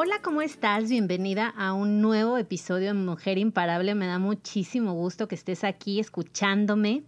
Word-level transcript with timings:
Hola, 0.00 0.22
¿cómo 0.22 0.42
estás? 0.42 0.88
Bienvenida 0.88 1.48
a 1.48 1.72
un 1.72 2.00
nuevo 2.00 2.38
episodio 2.38 2.86
de 2.86 2.94
Mujer 2.94 3.36
Imparable. 3.36 3.96
Me 3.96 4.06
da 4.06 4.20
muchísimo 4.20 4.92
gusto 4.92 5.26
que 5.26 5.34
estés 5.34 5.64
aquí 5.64 5.98
escuchándome. 5.98 7.02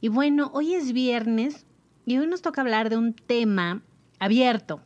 Y 0.00 0.06
bueno, 0.06 0.52
hoy 0.54 0.74
es 0.74 0.92
viernes 0.92 1.66
y 2.04 2.16
hoy 2.16 2.28
nos 2.28 2.42
toca 2.42 2.60
hablar 2.60 2.90
de 2.90 2.96
un 2.96 3.12
tema 3.12 3.82
abierto. 4.20 4.80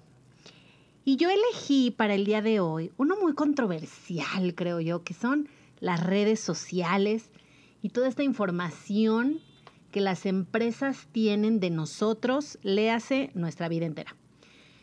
Y 1.04 1.16
yo 1.16 1.28
elegí 1.28 1.90
para 1.90 2.14
el 2.14 2.24
día 2.24 2.40
de 2.40 2.58
hoy 2.58 2.90
uno 2.96 3.16
muy 3.20 3.34
controversial, 3.34 4.54
creo 4.54 4.80
yo, 4.80 5.04
que 5.04 5.12
son 5.12 5.46
las 5.78 6.02
redes 6.02 6.40
sociales 6.40 7.32
y 7.82 7.90
toda 7.90 8.08
esta 8.08 8.22
información 8.22 9.40
que 9.90 10.00
las 10.00 10.24
empresas 10.24 11.06
tienen 11.12 11.60
de 11.60 11.68
nosotros, 11.68 12.58
léase 12.62 13.30
nuestra 13.34 13.68
vida 13.68 13.84
entera. 13.84 14.16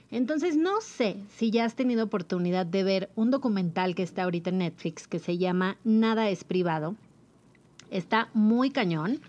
Entonces, 0.09 0.55
no 0.55 0.79
sé 0.81 1.17
si 1.35 1.51
ya 1.51 1.65
has 1.65 1.75
tenido 1.75 2.05
oportunidad 2.05 2.65
de 2.65 2.83
ver 2.83 3.09
un 3.15 3.29
documental 3.29 3.93
que 3.93 4.03
está 4.03 4.23
ahorita 4.23 4.51
en 4.51 4.59
Netflix 4.59 5.07
que 5.07 5.19
se 5.19 5.37
llama 5.37 5.77
Nada 5.83 6.29
es 6.29 6.43
privado. 6.43 6.95
Está 7.91 8.29
muy 8.33 8.69
cañón. 8.69 9.19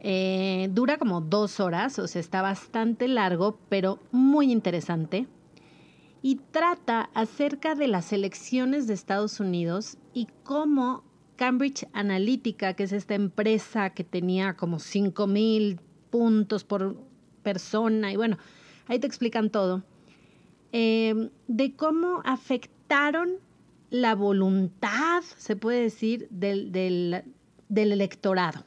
Eh, 0.00 0.68
dura 0.72 0.98
como 0.98 1.20
dos 1.20 1.60
horas, 1.60 1.98
o 1.98 2.08
sea, 2.08 2.20
está 2.20 2.42
bastante 2.42 3.06
largo, 3.06 3.58
pero 3.68 4.00
muy 4.10 4.50
interesante. 4.50 5.26
Y 6.22 6.36
trata 6.36 7.10
acerca 7.14 7.74
de 7.74 7.88
las 7.88 8.12
elecciones 8.12 8.86
de 8.86 8.94
Estados 8.94 9.40
Unidos 9.40 9.98
y 10.14 10.28
cómo 10.42 11.04
Cambridge 11.36 11.86
Analytica, 11.92 12.74
que 12.74 12.84
es 12.84 12.92
esta 12.92 13.14
empresa 13.14 13.90
que 13.90 14.04
tenía 14.04 14.54
como 14.54 14.78
5 14.78 15.26
mil 15.26 15.80
puntos 16.10 16.64
por 16.64 16.96
persona, 17.42 18.12
y 18.12 18.16
bueno, 18.16 18.38
ahí 18.92 18.98
te 18.98 19.06
explican 19.06 19.50
todo, 19.50 19.82
em, 20.72 21.30
de 21.48 21.74
cómo 21.74 22.22
afectaron 22.24 23.38
la 23.90 24.14
voluntad, 24.14 25.22
se 25.36 25.56
puede 25.56 25.82
decir, 25.82 26.28
del, 26.30 26.72
del, 26.72 27.22
electorado. 27.68 28.64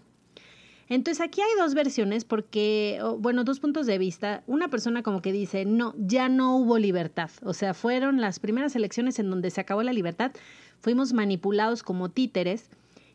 Entonces 0.87 1.21
aquí 1.25 1.41
hay 1.41 1.49
dos 1.57 1.73
versiones 1.73 2.25
porque, 2.25 2.99
bueno, 3.19 3.43
dos 3.43 3.59
puntos 3.59 3.87
de 3.87 3.97
vista. 3.97 4.43
Una 4.45 4.67
persona 4.67 5.01
como 5.01 5.21
que 5.21 5.31
dice, 5.31 5.65
no, 5.65 5.95
ya 5.97 6.29
no 6.29 6.57
hubo 6.57 6.77
libertad. 6.77 7.31
O 7.41 7.53
sea, 7.53 7.73
fueron 7.73 8.21
las 8.21 8.39
primeras 8.39 8.75
elecciones 8.75 9.17
en 9.17 9.31
donde 9.31 9.49
se 9.49 9.61
acabó 9.61 9.81
la 9.81 9.93
libertad. 9.93 10.31
Fuimos 10.80 11.14
manipulados 11.14 11.81
como 11.81 12.09
títeres. 12.09 12.69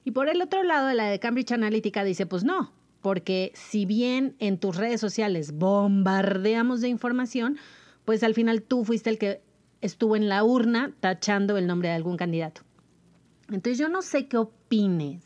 Y 0.04 0.10
por 0.10 0.28
el 0.28 0.42
otro 0.42 0.64
lado, 0.64 0.92
la 0.94 1.04
de 1.04 1.20
Cambridge 1.20 1.52
Analytica 1.52 2.02
dice, 2.02 2.26
pues 2.26 2.42
no, 2.42 2.72
porque 3.00 3.52
si 3.54 3.86
bien 3.86 4.36
en 4.38 4.58
tus 4.58 4.76
redes 4.76 5.00
sociales 5.00 5.52
bombardeamos 5.52 6.80
de 6.80 6.88
información, 6.88 7.58
pues 8.04 8.22
al 8.22 8.34
final 8.34 8.62
tú 8.62 8.84
fuiste 8.84 9.10
el 9.10 9.18
que 9.18 9.42
estuvo 9.80 10.16
en 10.16 10.28
la 10.28 10.44
urna 10.44 10.92
tachando 11.00 11.56
el 11.56 11.66
nombre 11.66 11.88
de 11.88 11.94
algún 11.94 12.16
candidato. 12.16 12.62
Entonces 13.48 13.78
yo 13.78 13.88
no 13.88 14.02
sé 14.02 14.28
qué 14.28 14.36
opines, 14.36 15.22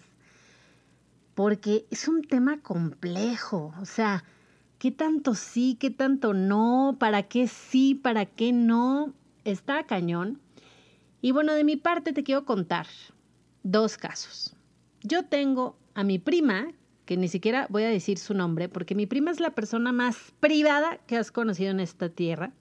porque 1.34 1.86
es 1.90 2.08
un 2.08 2.22
tema 2.22 2.60
complejo, 2.60 3.74
o 3.80 3.84
sea, 3.84 4.24
¿qué 4.78 4.90
tanto 4.90 5.34
sí, 5.34 5.76
qué 5.78 5.90
tanto 5.90 6.32
no? 6.32 6.96
¿Para 6.98 7.24
qué 7.24 7.48
sí, 7.48 7.94
para 7.94 8.24
qué 8.24 8.52
no? 8.52 9.12
Está 9.44 9.84
cañón. 9.84 10.40
Y 11.20 11.32
bueno, 11.32 11.54
de 11.54 11.64
mi 11.64 11.76
parte 11.76 12.12
te 12.12 12.22
quiero 12.22 12.44
contar 12.44 12.86
dos 13.62 13.96
casos. 13.96 14.54
Yo 15.02 15.24
tengo 15.24 15.76
a 15.94 16.04
mi 16.04 16.18
prima, 16.18 16.68
que 17.04 17.16
ni 17.16 17.28
siquiera 17.28 17.66
voy 17.70 17.82
a 17.82 17.88
decir 17.88 18.18
su 18.18 18.34
nombre, 18.34 18.68
porque 18.68 18.94
mi 18.94 19.06
prima 19.06 19.30
es 19.30 19.40
la 19.40 19.50
persona 19.50 19.92
más 19.92 20.32
privada 20.40 20.98
que 21.06 21.16
has 21.16 21.30
conocido 21.30 21.70
en 21.70 21.80
esta 21.80 22.08
tierra. 22.08 22.52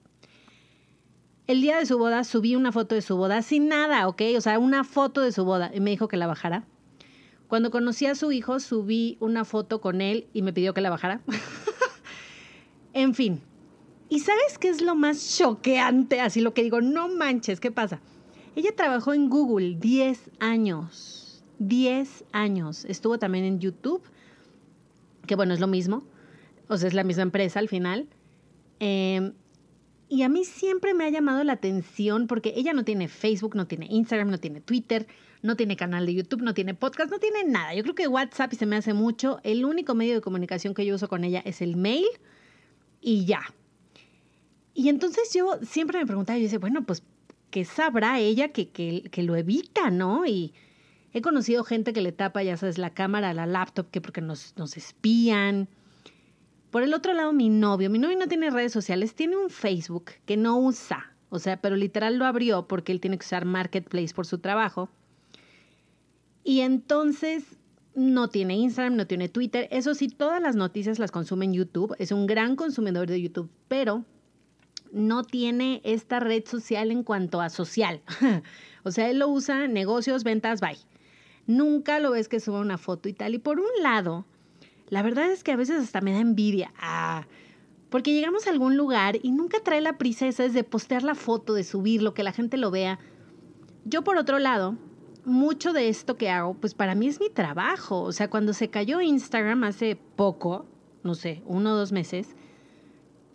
El 1.46 1.60
día 1.60 1.78
de 1.78 1.86
su 1.86 1.98
boda 1.98 2.24
subí 2.24 2.56
una 2.56 2.72
foto 2.72 2.94
de 2.94 3.02
su 3.02 3.16
boda 3.16 3.42
sin 3.42 3.68
nada, 3.68 4.08
¿ok? 4.08 4.22
O 4.36 4.40
sea, 4.40 4.58
una 4.58 4.84
foto 4.84 5.20
de 5.20 5.32
su 5.32 5.44
boda 5.44 5.70
y 5.74 5.80
me 5.80 5.90
dijo 5.90 6.08
que 6.08 6.16
la 6.16 6.26
bajara. 6.26 6.64
Cuando 7.48 7.70
conocí 7.70 8.06
a 8.06 8.14
su 8.14 8.32
hijo, 8.32 8.60
subí 8.60 9.18
una 9.20 9.44
foto 9.44 9.80
con 9.80 10.00
él 10.00 10.26
y 10.32 10.42
me 10.42 10.52
pidió 10.52 10.72
que 10.72 10.80
la 10.80 10.90
bajara. 10.90 11.20
en 12.92 13.14
fin. 13.14 13.42
¿Y 14.08 14.20
sabes 14.20 14.58
qué 14.58 14.68
es 14.68 14.80
lo 14.80 14.94
más 14.94 15.36
choqueante? 15.36 16.20
Así 16.20 16.40
lo 16.40 16.54
que 16.54 16.62
digo, 16.62 16.80
no 16.80 17.08
manches, 17.08 17.60
¿qué 17.60 17.70
pasa? 17.70 18.00
Ella 18.56 18.74
trabajó 18.74 19.12
en 19.12 19.28
Google 19.28 19.76
10 19.78 20.30
años. 20.40 21.44
10 21.58 22.24
años. 22.32 22.84
Estuvo 22.86 23.18
también 23.18 23.44
en 23.44 23.58
YouTube 23.58 24.02
que 25.26 25.36
bueno, 25.36 25.54
es 25.54 25.60
lo 25.60 25.66
mismo, 25.66 26.04
o 26.68 26.76
sea, 26.76 26.88
es 26.88 26.94
la 26.94 27.04
misma 27.04 27.22
empresa 27.22 27.58
al 27.58 27.68
final. 27.68 28.08
Em, 28.80 29.32
y 30.08 30.22
a 30.22 30.28
mí 30.28 30.44
siempre 30.44 30.94
me 30.94 31.04
ha 31.04 31.10
llamado 31.10 31.42
la 31.44 31.54
atención 31.54 32.26
porque 32.26 32.52
ella 32.56 32.72
no 32.72 32.84
tiene 32.84 33.08
Facebook, 33.08 33.56
no 33.56 33.66
tiene 33.66 33.86
Instagram, 33.90 34.30
no 34.30 34.38
tiene 34.38 34.60
Twitter, 34.60 35.06
no 35.42 35.56
tiene 35.56 35.76
canal 35.76 36.06
de 36.06 36.14
YouTube, 36.14 36.42
no 36.42 36.54
tiene 36.54 36.74
podcast, 36.74 37.10
no 37.10 37.18
tiene 37.18 37.44
nada. 37.44 37.74
Yo 37.74 37.82
creo 37.82 37.94
que 37.94 38.08
WhatsApp 38.08 38.52
se 38.52 38.66
me 38.66 38.76
hace 38.76 38.94
mucho. 38.94 39.40
El 39.42 39.64
único 39.64 39.94
medio 39.94 40.14
de 40.14 40.20
comunicación 40.20 40.74
que 40.74 40.86
yo 40.86 40.94
uso 40.94 41.08
con 41.08 41.24
ella 41.24 41.42
es 41.44 41.60
el 41.60 41.76
mail 41.76 42.06
y 43.00 43.24
ya. 43.24 43.42
Y 44.74 44.88
entonces 44.88 45.32
yo 45.34 45.58
siempre 45.62 45.98
me 45.98 46.06
preguntaba, 46.06 46.38
yo 46.38 46.44
decía, 46.44 46.58
bueno, 46.58 46.84
pues, 46.84 47.02
¿qué 47.50 47.64
sabrá 47.64 48.18
ella 48.20 48.48
que, 48.48 48.68
que, 48.68 49.04
que 49.10 49.22
lo 49.22 49.36
evita, 49.36 49.90
no? 49.90 50.26
Y, 50.26 50.52
He 51.14 51.22
conocido 51.22 51.62
gente 51.62 51.92
que 51.92 52.02
le 52.02 52.10
tapa, 52.10 52.42
ya 52.42 52.56
sabes, 52.56 52.76
la 52.76 52.90
cámara 52.90 53.32
la 53.34 53.46
laptop, 53.46 53.88
que 53.88 54.00
porque 54.00 54.20
nos, 54.20 54.52
nos 54.56 54.76
espían. 54.76 55.68
Por 56.72 56.82
el 56.82 56.92
otro 56.92 57.14
lado, 57.14 57.32
mi 57.32 57.48
novio. 57.50 57.88
Mi 57.88 58.00
novio 58.00 58.18
no 58.18 58.26
tiene 58.26 58.50
redes 58.50 58.72
sociales, 58.72 59.14
tiene 59.14 59.36
un 59.36 59.48
Facebook 59.48 60.10
que 60.26 60.36
no 60.36 60.58
usa. 60.58 61.14
O 61.30 61.38
sea, 61.38 61.60
pero 61.60 61.76
literal 61.76 62.16
lo 62.16 62.24
abrió 62.24 62.66
porque 62.66 62.90
él 62.90 63.00
tiene 63.00 63.16
que 63.16 63.24
usar 63.24 63.44
Marketplace 63.44 64.12
por 64.12 64.26
su 64.26 64.38
trabajo. 64.38 64.88
Y 66.42 66.60
entonces 66.60 67.44
no 67.94 68.28
tiene 68.28 68.56
Instagram, 68.56 68.96
no 68.96 69.06
tiene 69.06 69.28
Twitter. 69.28 69.68
Eso 69.70 69.94
sí, 69.94 70.08
todas 70.08 70.42
las 70.42 70.56
noticias 70.56 70.98
las 70.98 71.12
consume 71.12 71.44
en 71.44 71.54
YouTube. 71.54 71.94
Es 72.00 72.10
un 72.10 72.26
gran 72.26 72.56
consumidor 72.56 73.06
de 73.06 73.22
YouTube, 73.22 73.50
pero 73.68 74.04
no 74.90 75.22
tiene 75.22 75.80
esta 75.84 76.18
red 76.18 76.44
social 76.44 76.90
en 76.90 77.04
cuanto 77.04 77.40
a 77.40 77.50
social. 77.50 78.02
o 78.82 78.90
sea, 78.90 79.08
él 79.10 79.20
lo 79.20 79.28
usa 79.28 79.68
negocios, 79.68 80.24
ventas, 80.24 80.60
bye 80.60 80.76
nunca 81.46 81.98
lo 81.98 82.12
ves 82.12 82.28
que 82.28 82.40
suba 82.40 82.60
una 82.60 82.78
foto 82.78 83.08
y 83.08 83.12
tal. 83.12 83.34
Y 83.34 83.38
por 83.38 83.58
un 83.58 83.82
lado, 83.82 84.26
la 84.88 85.02
verdad 85.02 85.30
es 85.30 85.44
que 85.44 85.52
a 85.52 85.56
veces 85.56 85.82
hasta 85.82 86.00
me 86.00 86.12
da 86.12 86.20
envidia. 86.20 86.72
Ah, 86.78 87.26
porque 87.90 88.12
llegamos 88.12 88.46
a 88.46 88.50
algún 88.50 88.76
lugar 88.76 89.18
y 89.22 89.30
nunca 89.30 89.60
trae 89.60 89.80
la 89.80 89.98
prisa 89.98 90.26
esa 90.26 90.44
es 90.44 90.52
de 90.52 90.64
postear 90.64 91.02
la 91.02 91.14
foto, 91.14 91.54
de 91.54 91.64
subirlo, 91.64 92.14
que 92.14 92.22
la 92.22 92.32
gente 92.32 92.56
lo 92.56 92.70
vea. 92.70 92.98
Yo 93.84 94.02
por 94.02 94.16
otro 94.16 94.38
lado, 94.38 94.76
mucho 95.24 95.72
de 95.72 95.88
esto 95.88 96.16
que 96.16 96.30
hago, 96.30 96.54
pues 96.54 96.74
para 96.74 96.94
mí 96.94 97.06
es 97.06 97.20
mi 97.20 97.30
trabajo. 97.30 98.02
O 98.02 98.12
sea, 98.12 98.28
cuando 98.30 98.52
se 98.52 98.68
cayó 98.68 99.00
Instagram 99.00 99.64
hace 99.64 99.96
poco, 100.16 100.66
no 101.02 101.14
sé, 101.14 101.42
uno 101.46 101.72
o 101.72 101.76
dos 101.76 101.92
meses, 101.92 102.34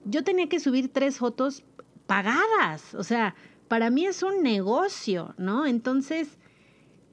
yo 0.06 0.24
tenía 0.24 0.50
que 0.50 0.60
subir 0.60 0.92
tres 0.92 1.18
fotos 1.18 1.64
pagadas. 2.08 2.96
O 2.96 3.04
sea, 3.04 3.36
para 3.68 3.90
mí 3.90 4.06
es 4.06 4.24
un 4.24 4.42
negocio, 4.42 5.36
¿no? 5.38 5.68
Entonces, 5.68 6.39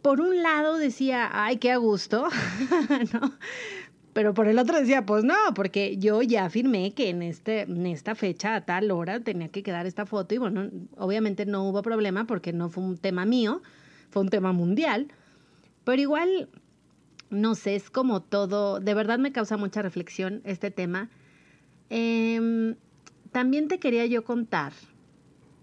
por 0.06 0.20
un 0.20 0.40
lado 0.40 0.76
decía, 0.76 1.28
ay, 1.32 1.56
qué 1.56 1.72
a 1.72 1.78
gusto, 1.78 2.28
¿no? 3.12 3.32
Pero 4.12 4.34
por 4.34 4.46
el 4.46 4.56
otro 4.60 4.78
decía, 4.78 5.04
pues 5.04 5.24
no, 5.24 5.34
porque 5.52 5.96
yo 5.96 6.22
ya 6.22 6.44
afirmé 6.44 6.94
que 6.94 7.08
en, 7.08 7.22
este, 7.22 7.62
en 7.62 7.86
esta 7.86 8.14
fecha, 8.14 8.54
a 8.54 8.64
tal 8.64 8.92
hora, 8.92 9.18
tenía 9.18 9.48
que 9.48 9.64
quedar 9.64 9.84
esta 9.84 10.06
foto 10.06 10.32
y 10.32 10.38
bueno, 10.38 10.70
obviamente 10.96 11.44
no 11.44 11.68
hubo 11.68 11.82
problema 11.82 12.24
porque 12.24 12.52
no 12.52 12.68
fue 12.68 12.84
un 12.84 12.98
tema 12.98 13.24
mío, 13.24 13.62
fue 14.10 14.22
un 14.22 14.28
tema 14.28 14.52
mundial, 14.52 15.08
pero 15.82 16.00
igual 16.00 16.50
no 17.28 17.56
sé, 17.56 17.74
es 17.74 17.90
como 17.90 18.22
todo, 18.22 18.78
de 18.78 18.94
verdad 18.94 19.18
me 19.18 19.32
causa 19.32 19.56
mucha 19.56 19.82
reflexión 19.82 20.40
este 20.44 20.70
tema. 20.70 21.10
Em, 21.90 22.76
también 23.32 23.66
te 23.66 23.80
quería 23.80 24.06
yo 24.06 24.22
contar, 24.22 24.72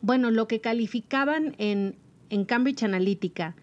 bueno, 0.02 0.32
lo 0.32 0.50
que 0.50 0.60
calificaban 0.60 1.56
en, 1.60 1.96
en 2.30 2.44
Cambridge 2.44 2.84
Analytica. 2.84 3.56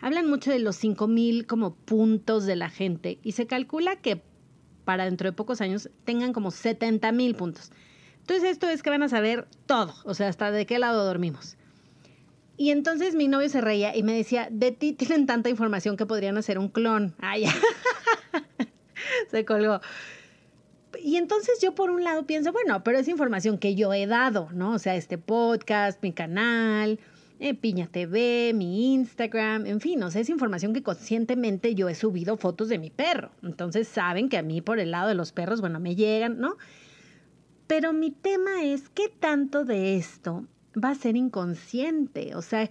Hablan 0.00 0.28
mucho 0.28 0.50
de 0.50 0.58
los 0.58 0.82
5.000 0.82 1.46
como 1.46 1.74
puntos 1.74 2.46
de 2.46 2.56
la 2.56 2.70
gente 2.70 3.18
y 3.22 3.32
se 3.32 3.46
calcula 3.46 3.96
que 3.96 4.22
para 4.84 5.04
dentro 5.04 5.28
de 5.28 5.32
pocos 5.32 5.60
años 5.60 5.90
tengan 6.04 6.32
como 6.32 6.50
70.000 6.50 7.36
puntos. 7.36 7.70
Entonces 8.20 8.50
esto 8.50 8.68
es 8.68 8.82
que 8.82 8.90
van 8.90 9.02
a 9.02 9.08
saber 9.08 9.46
todo, 9.66 9.94
o 10.04 10.14
sea, 10.14 10.28
hasta 10.28 10.50
de 10.50 10.66
qué 10.66 10.78
lado 10.78 11.04
dormimos. 11.04 11.56
Y 12.56 12.70
entonces 12.70 13.14
mi 13.14 13.26
novio 13.26 13.48
se 13.48 13.60
reía 13.60 13.96
y 13.96 14.02
me 14.02 14.12
decía, 14.12 14.48
de 14.50 14.70
ti 14.70 14.92
tienen 14.92 15.26
tanta 15.26 15.48
información 15.48 15.96
que 15.96 16.06
podrían 16.06 16.36
hacer 16.36 16.58
un 16.58 16.68
clon. 16.68 17.14
Ay, 17.18 17.46
se 19.30 19.44
colgó. 19.44 19.80
Y 21.02 21.16
entonces 21.16 21.58
yo 21.62 21.74
por 21.74 21.90
un 21.90 22.04
lado 22.04 22.26
pienso, 22.26 22.52
bueno, 22.52 22.84
pero 22.84 22.98
es 22.98 23.08
información 23.08 23.58
que 23.58 23.74
yo 23.74 23.94
he 23.94 24.06
dado, 24.06 24.48
¿no? 24.52 24.72
O 24.72 24.78
sea, 24.78 24.96
este 24.96 25.16
podcast, 25.16 26.02
mi 26.02 26.12
canal, 26.12 27.00
eh, 27.40 27.54
Piña 27.54 27.86
TV, 27.86 28.52
mi 28.54 28.92
Instagram, 28.94 29.66
en 29.66 29.80
fin, 29.80 30.02
o 30.02 30.10
sea, 30.10 30.20
es 30.20 30.28
información 30.28 30.74
que 30.74 30.82
conscientemente 30.82 31.74
yo 31.74 31.88
he 31.88 31.94
subido 31.94 32.36
fotos 32.36 32.68
de 32.68 32.78
mi 32.78 32.90
perro. 32.90 33.30
Entonces 33.42 33.88
saben 33.88 34.28
que 34.28 34.38
a 34.38 34.42
mí 34.42 34.60
por 34.60 34.78
el 34.78 34.90
lado 34.90 35.08
de 35.08 35.14
los 35.14 35.32
perros, 35.32 35.60
bueno, 35.60 35.80
me 35.80 35.96
llegan, 35.96 36.38
¿no? 36.38 36.56
Pero 37.66 37.92
mi 37.92 38.10
tema 38.10 38.62
es, 38.62 38.88
¿qué 38.90 39.08
tanto 39.08 39.64
de 39.64 39.96
esto 39.96 40.46
va 40.76 40.90
a 40.90 40.94
ser 40.94 41.16
inconsciente, 41.16 42.34
o 42.34 42.42
sea, 42.42 42.68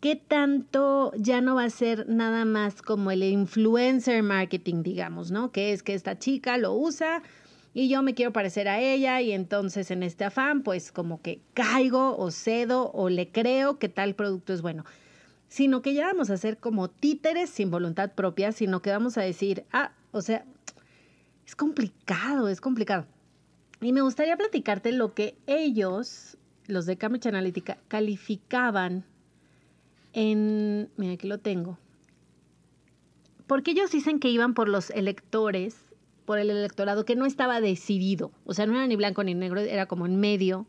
¿qué 0.00 0.16
tanto 0.16 1.12
ya 1.16 1.40
no 1.40 1.54
va 1.54 1.64
a 1.64 1.70
ser 1.70 2.08
nada 2.08 2.44
más 2.44 2.82
como 2.82 3.10
el 3.10 3.22
influencer 3.22 4.22
marketing, 4.22 4.82
digamos, 4.82 5.30
¿no? 5.30 5.50
Que 5.50 5.72
es 5.72 5.82
que 5.82 5.94
esta 5.94 6.18
chica 6.18 6.58
lo 6.58 6.74
usa 6.74 7.22
y 7.72 7.88
yo 7.88 8.02
me 8.02 8.14
quiero 8.14 8.32
parecer 8.32 8.68
a 8.68 8.80
ella 8.80 9.20
y 9.20 9.32
entonces 9.32 9.90
en 9.90 10.02
este 10.02 10.24
afán 10.24 10.62
pues 10.62 10.92
como 10.92 11.20
que 11.22 11.40
caigo 11.54 12.16
o 12.16 12.30
cedo 12.30 12.90
o 12.92 13.08
le 13.08 13.30
creo 13.30 13.78
que 13.78 13.88
tal 13.88 14.14
producto 14.14 14.52
es 14.52 14.62
bueno, 14.62 14.84
sino 15.48 15.82
que 15.82 15.94
ya 15.94 16.06
vamos 16.06 16.30
a 16.30 16.36
ser 16.36 16.58
como 16.58 16.88
títeres 16.88 17.50
sin 17.50 17.70
voluntad 17.70 18.12
propia, 18.12 18.52
sino 18.52 18.82
que 18.82 18.90
vamos 18.90 19.18
a 19.18 19.22
decir, 19.22 19.64
ah, 19.72 19.92
o 20.12 20.22
sea, 20.22 20.44
es 21.46 21.56
complicado, 21.56 22.48
es 22.48 22.60
complicado. 22.60 23.06
Y 23.80 23.92
me 23.92 24.02
gustaría 24.02 24.36
platicarte 24.36 24.92
lo 24.92 25.14
que 25.14 25.36
ellos 25.46 26.36
los 26.70 26.86
de 26.86 26.96
Cambridge 26.96 27.26
Analytica 27.26 27.78
calificaban 27.88 29.04
en, 30.12 30.88
mira, 30.96 31.14
aquí 31.14 31.26
lo 31.26 31.38
tengo, 31.38 31.78
porque 33.46 33.72
ellos 33.72 33.90
dicen 33.90 34.20
que 34.20 34.28
iban 34.28 34.54
por 34.54 34.68
los 34.68 34.90
electores, 34.90 35.84
por 36.30 36.38
el 36.38 36.48
electorado 36.48 37.04
que 37.04 37.16
no 37.16 37.26
estaba 37.26 37.60
decidido, 37.60 38.30
o 38.44 38.54
sea, 38.54 38.64
no 38.64 38.74
era 38.76 38.86
ni 38.86 38.94
blanco 38.94 39.24
ni 39.24 39.34
negro, 39.34 39.58
era 39.58 39.86
como 39.86 40.06
en 40.06 40.20
medio. 40.20 40.64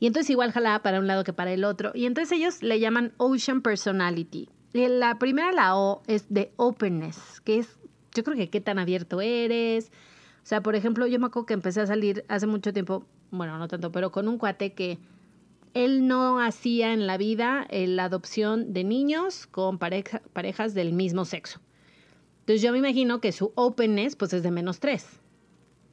Y 0.00 0.06
entonces 0.06 0.28
igual 0.28 0.52
jalaba 0.52 0.82
para 0.82 0.98
un 0.98 1.06
lado 1.06 1.24
que 1.24 1.32
para 1.32 1.50
el 1.50 1.64
otro. 1.64 1.92
Y 1.94 2.04
entonces 2.04 2.36
ellos 2.36 2.62
le 2.62 2.78
llaman 2.78 3.14
Ocean 3.16 3.62
Personality. 3.62 4.50
La 4.74 5.18
primera, 5.18 5.50
la 5.52 5.78
O, 5.78 6.02
es 6.06 6.26
de 6.28 6.52
openness, 6.56 7.40
que 7.40 7.60
es, 7.60 7.78
yo 8.14 8.22
creo 8.22 8.36
que 8.36 8.50
qué 8.50 8.60
tan 8.60 8.78
abierto 8.78 9.22
eres. 9.22 9.86
O 10.42 10.46
sea, 10.46 10.62
por 10.62 10.76
ejemplo, 10.76 11.06
yo 11.06 11.18
me 11.18 11.28
acuerdo 11.28 11.46
que 11.46 11.54
empecé 11.54 11.80
a 11.80 11.86
salir 11.86 12.26
hace 12.28 12.46
mucho 12.46 12.74
tiempo 12.74 13.06
bueno, 13.30 13.56
no 13.56 13.68
tanto, 13.68 13.90
pero 13.90 14.12
con 14.12 14.28
un 14.28 14.36
cuate 14.36 14.74
que 14.74 14.98
él 15.72 16.06
no 16.06 16.38
hacía 16.38 16.92
en 16.92 17.06
la 17.06 17.16
vida 17.16 17.66
eh, 17.70 17.86
la 17.86 18.04
adopción 18.04 18.74
de 18.74 18.84
niños 18.84 19.46
con 19.46 19.78
parejas 19.78 20.74
del 20.74 20.92
mismo 20.92 21.24
sexo. 21.24 21.60
Entonces 22.46 22.62
yo 22.62 22.70
me 22.70 22.78
imagino 22.78 23.20
que 23.20 23.32
su 23.32 23.50
openness 23.56 24.14
pues 24.14 24.32
es 24.32 24.44
de 24.44 24.52
menos 24.52 24.78
tres, 24.78 25.04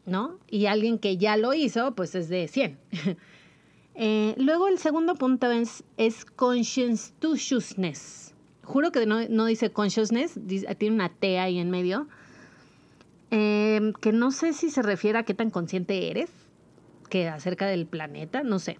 ¿no? 0.05 0.37
Y 0.47 0.67
alguien 0.67 0.99
que 0.99 1.17
ya 1.17 1.35
lo 1.35 1.55
hizo 1.55 1.95
pues 1.95 2.13
es 2.13 2.29
de 2.29 2.47
100. 2.47 2.77
Eh, 3.95 4.33
luego 4.39 4.69
el 4.69 4.79
segundo 4.79 5.13
punto 5.13 5.51
es, 5.51 5.83
es 5.97 6.25
conscientiousness. 6.25 8.33
Juro 8.63 8.91
que 8.91 9.05
no, 9.05 9.45
dice 9.45 9.71
consciousness, 9.71 10.39
tiene 10.79 10.95
una 10.95 11.09
T 11.09 11.37
ahí 11.37 11.59
en 11.59 11.69
medio. 11.69 12.07
Eh, 13.29 13.93
que 14.01 14.11
no 14.11 14.31
sé 14.31 14.53
si 14.53 14.71
se 14.71 14.81
refiere 14.81 15.19
a 15.19 15.23
qué 15.25 15.35
tan 15.35 15.51
consciente 15.51 16.09
eres 16.09 16.31
que 17.11 17.29
acerca 17.29 17.67
del 17.67 17.85
planeta, 17.85 18.41
no 18.41 18.57
sé. 18.57 18.79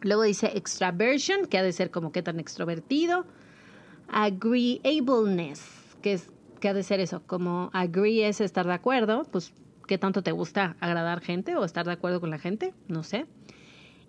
Luego 0.00 0.22
dice 0.22 0.50
extraversion, 0.56 1.46
que 1.46 1.56
ha 1.56 1.62
de 1.62 1.72
ser 1.72 1.92
como 1.92 2.10
qué 2.10 2.20
tan 2.20 2.40
extrovertido. 2.40 3.26
Agreeableness, 4.08 5.62
que, 6.02 6.14
es, 6.14 6.28
que 6.64 6.70
ha 6.70 6.72
de 6.72 6.82
ser 6.82 6.98
eso, 6.98 7.22
como 7.26 7.68
agree 7.74 8.26
es 8.26 8.40
estar 8.40 8.66
de 8.66 8.72
acuerdo, 8.72 9.24
pues 9.30 9.52
qué 9.86 9.98
tanto 9.98 10.22
te 10.22 10.32
gusta 10.32 10.78
agradar 10.80 11.20
gente 11.20 11.56
o 11.56 11.64
estar 11.66 11.84
de 11.84 11.92
acuerdo 11.92 12.22
con 12.22 12.30
la 12.30 12.38
gente, 12.38 12.72
no 12.88 13.02
sé. 13.02 13.26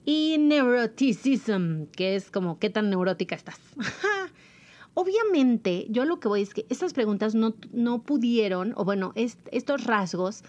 Y 0.06 0.38
neuroticism, 0.40 1.88
que 1.88 2.16
es 2.16 2.32
como 2.32 2.58
qué 2.58 2.70
tan 2.70 2.90
neurótica 2.90 3.36
estás. 3.36 3.60
Obviamente, 4.94 5.86
yo 5.90 6.06
lo 6.06 6.22
que 6.22 6.30
voy 6.30 6.44
es 6.44 6.54
que 6.54 6.66
estas 6.70 6.94
preguntas 6.94 7.36
no, 7.36 7.56
no 7.74 8.04
pudieron, 8.04 8.72
o 8.78 8.86
bueno, 8.86 9.12
estos 9.16 9.84
rasgos 9.84 10.46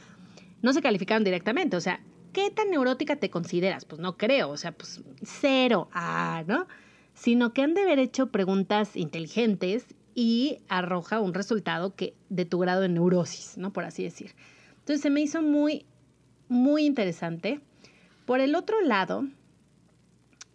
no 0.63 0.73
se 0.73 0.83
calificaron 0.83 1.25
directamente. 1.25 1.77
O 1.77 1.81
sea, 1.81 1.99
¿qué 2.33 2.53
tan 2.53 2.71
neurótica 2.71 3.17
te 3.17 3.31
consideras? 3.31 3.85
Pues 3.85 4.01
no 4.01 4.17
creo, 4.17 4.51
o 4.51 4.57
sea, 4.57 4.71
pues 4.71 5.03
cero, 5.25 5.89
ah, 5.93 6.45
¿no? 6.47 6.69
Sino 7.15 7.53
que 7.53 7.63
han 7.63 7.75
de 7.75 7.83
haber 7.83 7.99
hecho 7.99 8.29
preguntas 8.29 8.95
inteligentes 8.95 9.89
y 10.17 10.59
arroja 10.69 11.21
un 11.21 11.33
resultado 11.33 11.95
que 11.95 12.17
de 12.31 12.45
tu 12.45 12.59
grado 12.59 12.81
de 12.81 12.89
neurosis, 12.89 13.57
¿no? 13.57 13.73
Por 13.73 13.85
así 13.85 14.03
decir. 14.03 14.35
Entonces 14.79 15.01
se 15.01 15.11
me 15.11 15.21
hizo 15.21 15.43
muy, 15.43 15.87
muy 16.49 16.85
interesante. 16.85 17.61
Por 18.25 18.41
el 18.41 18.57
otro 18.57 18.81
lado, 18.81 19.29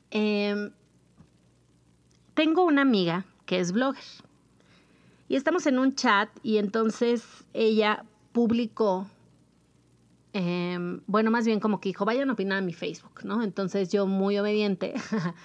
em, 0.09 0.71
tengo 2.33 2.65
una 2.65 2.81
amiga 2.81 3.25
que 3.45 3.61
es 3.61 3.71
blogger. 3.71 4.03
Y 5.29 5.37
estamos 5.37 5.65
en 5.65 5.79
un 5.79 5.95
chat 5.95 6.29
y 6.43 6.57
entonces 6.57 7.23
ella 7.53 8.03
publicó 8.33 9.07
Em, 10.33 11.01
bueno, 11.07 11.29
más 11.29 11.45
bien 11.45 11.59
como 11.59 11.81
que 11.81 11.89
dijo, 11.89 12.05
vayan 12.05 12.29
a 12.29 12.33
opinar 12.33 12.59
a 12.59 12.61
mi 12.61 12.73
Facebook, 12.73 13.23
¿no? 13.23 13.43
Entonces 13.43 13.91
yo 13.91 14.07
muy 14.07 14.37
obediente 14.37 14.93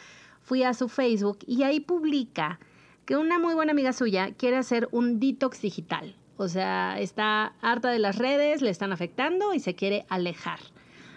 fui 0.42 0.62
a 0.62 0.74
su 0.74 0.88
Facebook 0.88 1.38
y 1.46 1.64
ahí 1.64 1.80
publica 1.80 2.60
que 3.06 3.16
una 3.16 3.38
muy 3.38 3.54
buena 3.54 3.72
amiga 3.72 3.92
suya 3.92 4.32
quiere 4.36 4.56
hacer 4.56 4.88
un 4.90 5.20
detox 5.20 5.62
digital. 5.62 6.16
O 6.36 6.48
sea, 6.48 7.00
está 7.00 7.54
harta 7.62 7.90
de 7.90 7.98
las 7.98 8.18
redes, 8.18 8.60
le 8.60 8.68
están 8.68 8.92
afectando 8.92 9.54
y 9.54 9.60
se 9.60 9.74
quiere 9.74 10.04
alejar. 10.08 10.58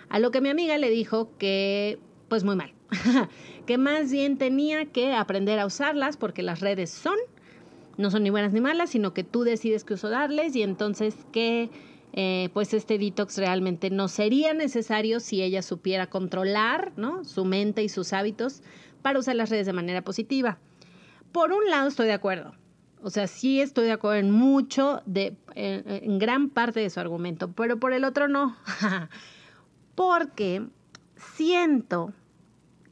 A 0.08 0.19
lo 0.19 0.31
que 0.31 0.39
mi 0.39 0.50
amiga 0.50 0.77
le 0.77 0.89
dijo 0.89 1.36
que, 1.38 2.00
pues 2.29 2.43
muy 2.43 2.55
mal, 2.55 2.74
que 3.65 3.77
más 3.77 4.12
bien 4.12 4.38
tenía 4.38 4.86
que 4.86 5.13
aprender 5.13 5.60
a 5.60 5.65
usarlas 5.65 6.15
porque 6.15 6.43
las 6.43 6.62
redes 6.62 6.91
son, 6.91 7.17
no 7.98 8.12
son 8.12 8.24
ni 8.24 8.29
buenas 8.29 8.53
ni 8.53 8.62
malas, 8.62 8.91
sino 8.91 9.13
que 9.13 9.24
tú 9.24 9.43
decides 9.43 9.84
qué 9.84 9.96
uso 9.96 10.10
darles 10.10 10.55
y 10.55 10.62
entonces 10.62 11.15
que 11.34 11.69
eh, 12.13 12.50
pues 12.53 12.74
este 12.74 12.98
detox 12.98 13.38
realmente 13.38 13.89
no 13.89 14.08
sería 14.08 14.53
necesario 14.53 15.19
si 15.19 15.41
ella 15.41 15.62
supiera 15.62 16.08
controlar 16.08 16.93
¿no? 16.98 17.25
su 17.25 17.46
mente 17.46 17.84
y 17.84 17.89
sus 17.89 18.13
hábitos 18.13 18.62
para 19.01 19.19
usar 19.19 19.36
las 19.36 19.50
redes 19.50 19.65
de 19.65 19.74
manera 19.74 20.01
positiva. 20.03 20.60
Por 21.31 21.51
un 21.51 21.69
lado 21.69 21.88
estoy 21.88 22.07
de 22.07 22.13
acuerdo, 22.13 22.53
o 23.01 23.09
sea, 23.09 23.27
sí 23.27 23.62
estoy 23.62 23.86
de 23.86 23.93
acuerdo 23.93 24.17
en 24.17 24.31
mucho, 24.31 25.01
de, 25.05 25.38
en 25.55 26.19
gran 26.19 26.50
parte 26.50 26.79
de 26.79 26.89
su 26.89 27.00
argumento, 27.00 27.51
pero 27.51 27.79
por 27.79 27.93
el 27.93 28.03
otro 28.03 28.27
no, 28.27 28.55
porque 29.95 30.67
siento 31.15 32.13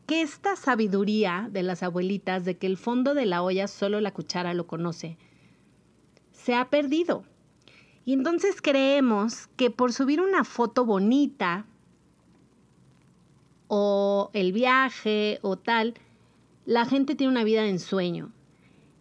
que 0.08 0.22
esta 0.22 0.56
sabiduría 0.56 1.50
de 1.52 1.64
las 1.64 1.84
abuelitas 1.84 2.46
de 2.46 2.58
que 2.58 2.68
el 2.68 2.78
fondo 2.78 3.14
de 3.14 3.26
la 3.26 3.44
olla 3.44 3.68
solo 3.68 4.00
la 4.00 4.14
cuchara 4.14 4.54
lo 4.54 4.66
conoce, 4.66 5.18
se 6.32 6.56
ha 6.56 6.70
perdido. 6.70 7.26
Y 8.06 8.14
entonces 8.14 8.62
creemos 8.62 9.48
que 9.58 9.70
por 9.70 9.92
subir 9.92 10.22
una 10.22 10.46
foto 10.46 10.86
bonita 10.86 11.66
o 13.68 14.30
el 14.32 14.54
viaje 14.54 15.40
o 15.42 15.58
tal, 15.58 15.96
la 16.68 16.86
gente 16.86 17.16
tiene 17.16 17.32
una 17.32 17.46
vida 17.46 17.62
de 17.62 17.70
ensueño. 17.70 18.30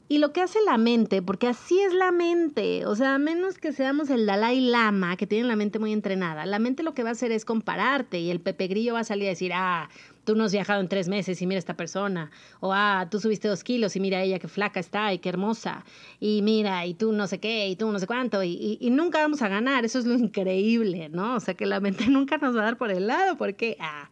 Y 0.09 0.19
lo 0.19 0.33
que 0.33 0.41
hace 0.41 0.61
la 0.65 0.79
mente, 0.79 1.21
porque 1.21 1.49
así 1.49 1.81
es 1.81 1.93
la 1.93 2.13
mente, 2.13 2.87
o 2.87 2.95
sea, 2.95 3.17
a 3.17 3.19
menos 3.19 3.59
que 3.59 3.73
seamos 3.73 4.09
el 4.09 4.25
Dalai 4.25 4.61
Lama, 4.61 5.17
que 5.17 5.27
tiene 5.27 5.49
la 5.49 5.57
mente 5.57 5.81
muy 5.81 5.93
entrenada, 5.93 6.47
la 6.47 6.61
mente 6.61 6.85
lo 6.85 6.95
que 6.95 7.03
va 7.03 7.09
a 7.09 7.13
hacer 7.13 7.33
es 7.33 7.45
compararte 7.45 8.21
y 8.21 8.31
el 8.31 8.39
Pepe 8.39 8.69
Grillo 8.69 8.95
va 8.95 9.01
a 9.01 9.05
salir 9.05 9.27
a 9.27 9.31
decir, 9.31 9.51
ah, 9.53 9.89
tú 10.23 10.37
no 10.37 10.45
has 10.45 10.53
viajado 10.53 10.81
en 10.81 10.89
tres 10.89 11.09
meses 11.09 11.43
y 11.43 11.47
mira 11.49 11.59
esta 11.59 11.75
persona, 11.75 12.31
o 12.61 12.73
ah, 12.73 13.09
tú 13.11 13.19
subiste 13.19 13.49
dos 13.49 13.65
kilos 13.65 13.97
y 13.97 14.01
mira 14.01 14.23
ella 14.23 14.39
qué 14.39 14.47
flaca 14.47 14.79
está 14.79 15.13
y 15.13 15.19
qué 15.19 15.29
hermosa, 15.29 15.85
y 16.21 16.43
mira, 16.43 16.87
y 16.87 16.95
tú 16.95 17.11
no 17.11 17.27
sé 17.27 17.41
qué, 17.41 17.67
y 17.67 17.75
tú 17.75 17.91
no 17.91 17.99
sé 17.99 18.07
cuánto, 18.07 18.45
y, 18.45 18.79
y, 18.81 18.91
nunca 18.91 19.19
vamos 19.19 19.43
a 19.43 19.49
ganar, 19.49 19.85
eso 19.85 19.99
es 19.99 20.07
lo 20.07 20.15
increíble, 20.15 21.09
¿no? 21.09 21.35
O 21.35 21.41
sea, 21.41 21.55
que 21.55 21.67
la 21.67 21.81
mente 21.81 22.07
nunca 22.11 22.39
nos 22.39 22.55
va 22.57 22.61
a 22.61 22.65
dar 22.67 22.79
por 22.79 22.93
el 22.93 23.09
lado, 23.09 23.37
porque, 23.37 23.77
ah, 23.81 24.09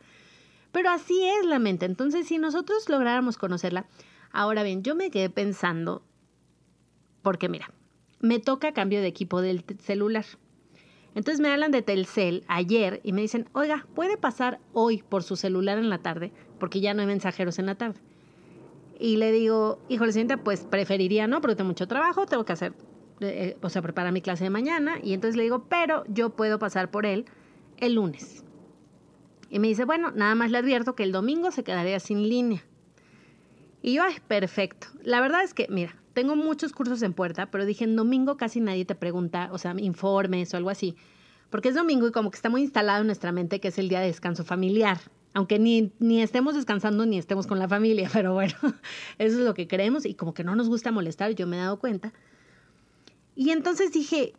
pero 0.75 0.91
así 0.91 1.25
es 1.25 1.47
la 1.47 1.61
mente, 1.61 1.87
entonces 1.87 2.27
si 2.27 2.37
nosotros 2.37 2.89
lográramos 2.89 3.39
conocerla, 3.39 3.87
ahora 4.33 4.65
bien, 4.65 4.83
yo 4.83 4.97
me 4.97 5.13
quedé 5.13 5.31
pensando, 5.31 6.03
porque 7.23 7.49
mira, 7.49 7.73
me 8.19 8.41
toca 8.41 8.73
cambio 8.73 9.01
de 9.01 9.07
equipo 9.07 9.41
del 9.41 9.65
celular. 9.79 10.25
Entonces 11.15 11.41
me 11.41 11.49
hablan 11.49 11.71
de 11.71 11.83
Telcel 11.83 12.43
ayer 12.49 13.01
y 13.05 13.13
me 13.13 13.21
dicen, 13.21 13.49
oiga, 13.53 13.87
¿puede 13.95 14.17
pasar 14.17 14.59
hoy 14.73 15.05
por 15.09 15.23
su 15.23 15.37
celular 15.37 15.79
en 15.79 15.91
la 15.91 15.99
tarde? 15.99 16.33
Porque 16.59 16.81
ya 16.81 16.93
no 16.93 17.03
hay 17.03 17.07
mensajeros 17.07 17.61
en 17.61 17.67
la 17.67 17.77
tarde. 17.77 18.01
Y 18.99 19.17
le 19.19 19.31
digo, 19.31 19.79
híjole, 19.89 20.11
señorita, 20.11 20.39
pues 20.39 20.65
preferiría 20.65 21.29
no, 21.29 21.41
porque 21.41 21.55
tengo 21.55 21.69
mucho 21.69 21.87
trabajo, 21.87 22.27
tengo 22.27 22.45
que 22.45 22.53
hacer, 22.53 22.73
eh, 23.21 23.57
o 23.63 23.69
sea, 23.69 23.81
preparar 23.81 24.13
mi 24.13 24.23
clase 24.23 24.43
de 24.43 24.51
mañana. 24.51 24.99
Y 25.01 25.13
entonces 25.13 25.37
le 25.37 25.45
digo, 25.45 25.67
pero 25.69 26.03
yo 26.09 26.31
puedo 26.31 26.59
pasar 26.59 26.91
por 26.91 27.07
él 27.07 27.27
el 27.77 27.95
lunes. 27.95 28.45
Y 29.55 29.61
me 29.61 29.69
dice, 29.69 29.85
bueno, 29.85 30.11
nada 30.11 30.35
más 30.35 30.51
le 30.51 30.59
advierto 30.59 30.97
que 30.97 31.05
el 31.05 31.13
domingo 31.13 31.53
se 31.53 31.63
quedaría 31.63 32.01
sin 32.01 32.29
línea. 32.29 32.65
Y 33.83 33.95
yo, 33.95 34.03
ay, 34.03 34.17
perfecto. 34.27 34.89
La 35.05 35.21
verdad 35.21 35.45
es 35.45 35.55
que, 35.55 35.69
mira, 35.71 35.95
tengo 36.13 36.35
muchos 36.35 36.73
cursos 36.73 37.03
en 37.03 37.13
puerta, 37.13 37.53
pero 37.53 37.65
dije, 37.65 37.85
en 37.85 37.95
domingo 37.95 38.37
casi 38.37 38.59
nadie 38.59 38.85
te 38.85 38.97
pregunta, 38.97 39.51
o 39.53 39.59
sea, 39.59 39.73
informes 39.79 40.53
o 40.53 40.57
algo 40.57 40.71
así. 40.71 40.97
Porque 41.51 41.69
es 41.69 41.77
domingo 41.77 42.09
y 42.09 42.11
como 42.11 42.33
que 42.33 42.35
está 42.35 42.51
muy 42.51 42.63
instalado 42.63 43.03
en 43.03 43.07
nuestra 43.07 43.31
mente 43.31 43.61
que 43.61 43.69
es 43.69 43.79
el 43.79 43.89
día 43.89 44.01
de 44.01 44.09
descanso 44.09 44.43
familiar. 44.43 44.99
Aunque 45.35 45.61
ni, 45.61 45.93
ni 46.01 46.21
estemos 46.21 46.57
descansando 46.57 47.07
ni 47.07 47.17
estemos 47.17 47.47
con 47.47 47.61
la 47.61 47.69
familia, 47.69 48.11
pero 48.13 48.35
bueno, 48.35 48.57
eso 49.19 49.39
es 49.39 49.45
lo 49.45 49.55
que 49.55 49.69
creemos 49.69 50.05
y 50.05 50.15
como 50.15 50.35
que 50.35 50.43
no 50.43 50.57
nos 50.57 50.69
gusta 50.69 50.91
molestar, 50.91 51.31
yo 51.37 51.47
me 51.47 51.59
he 51.59 51.61
dado 51.61 51.79
cuenta. 51.79 52.13
Y 53.37 53.51
entonces 53.51 53.93
dije, 53.93 54.35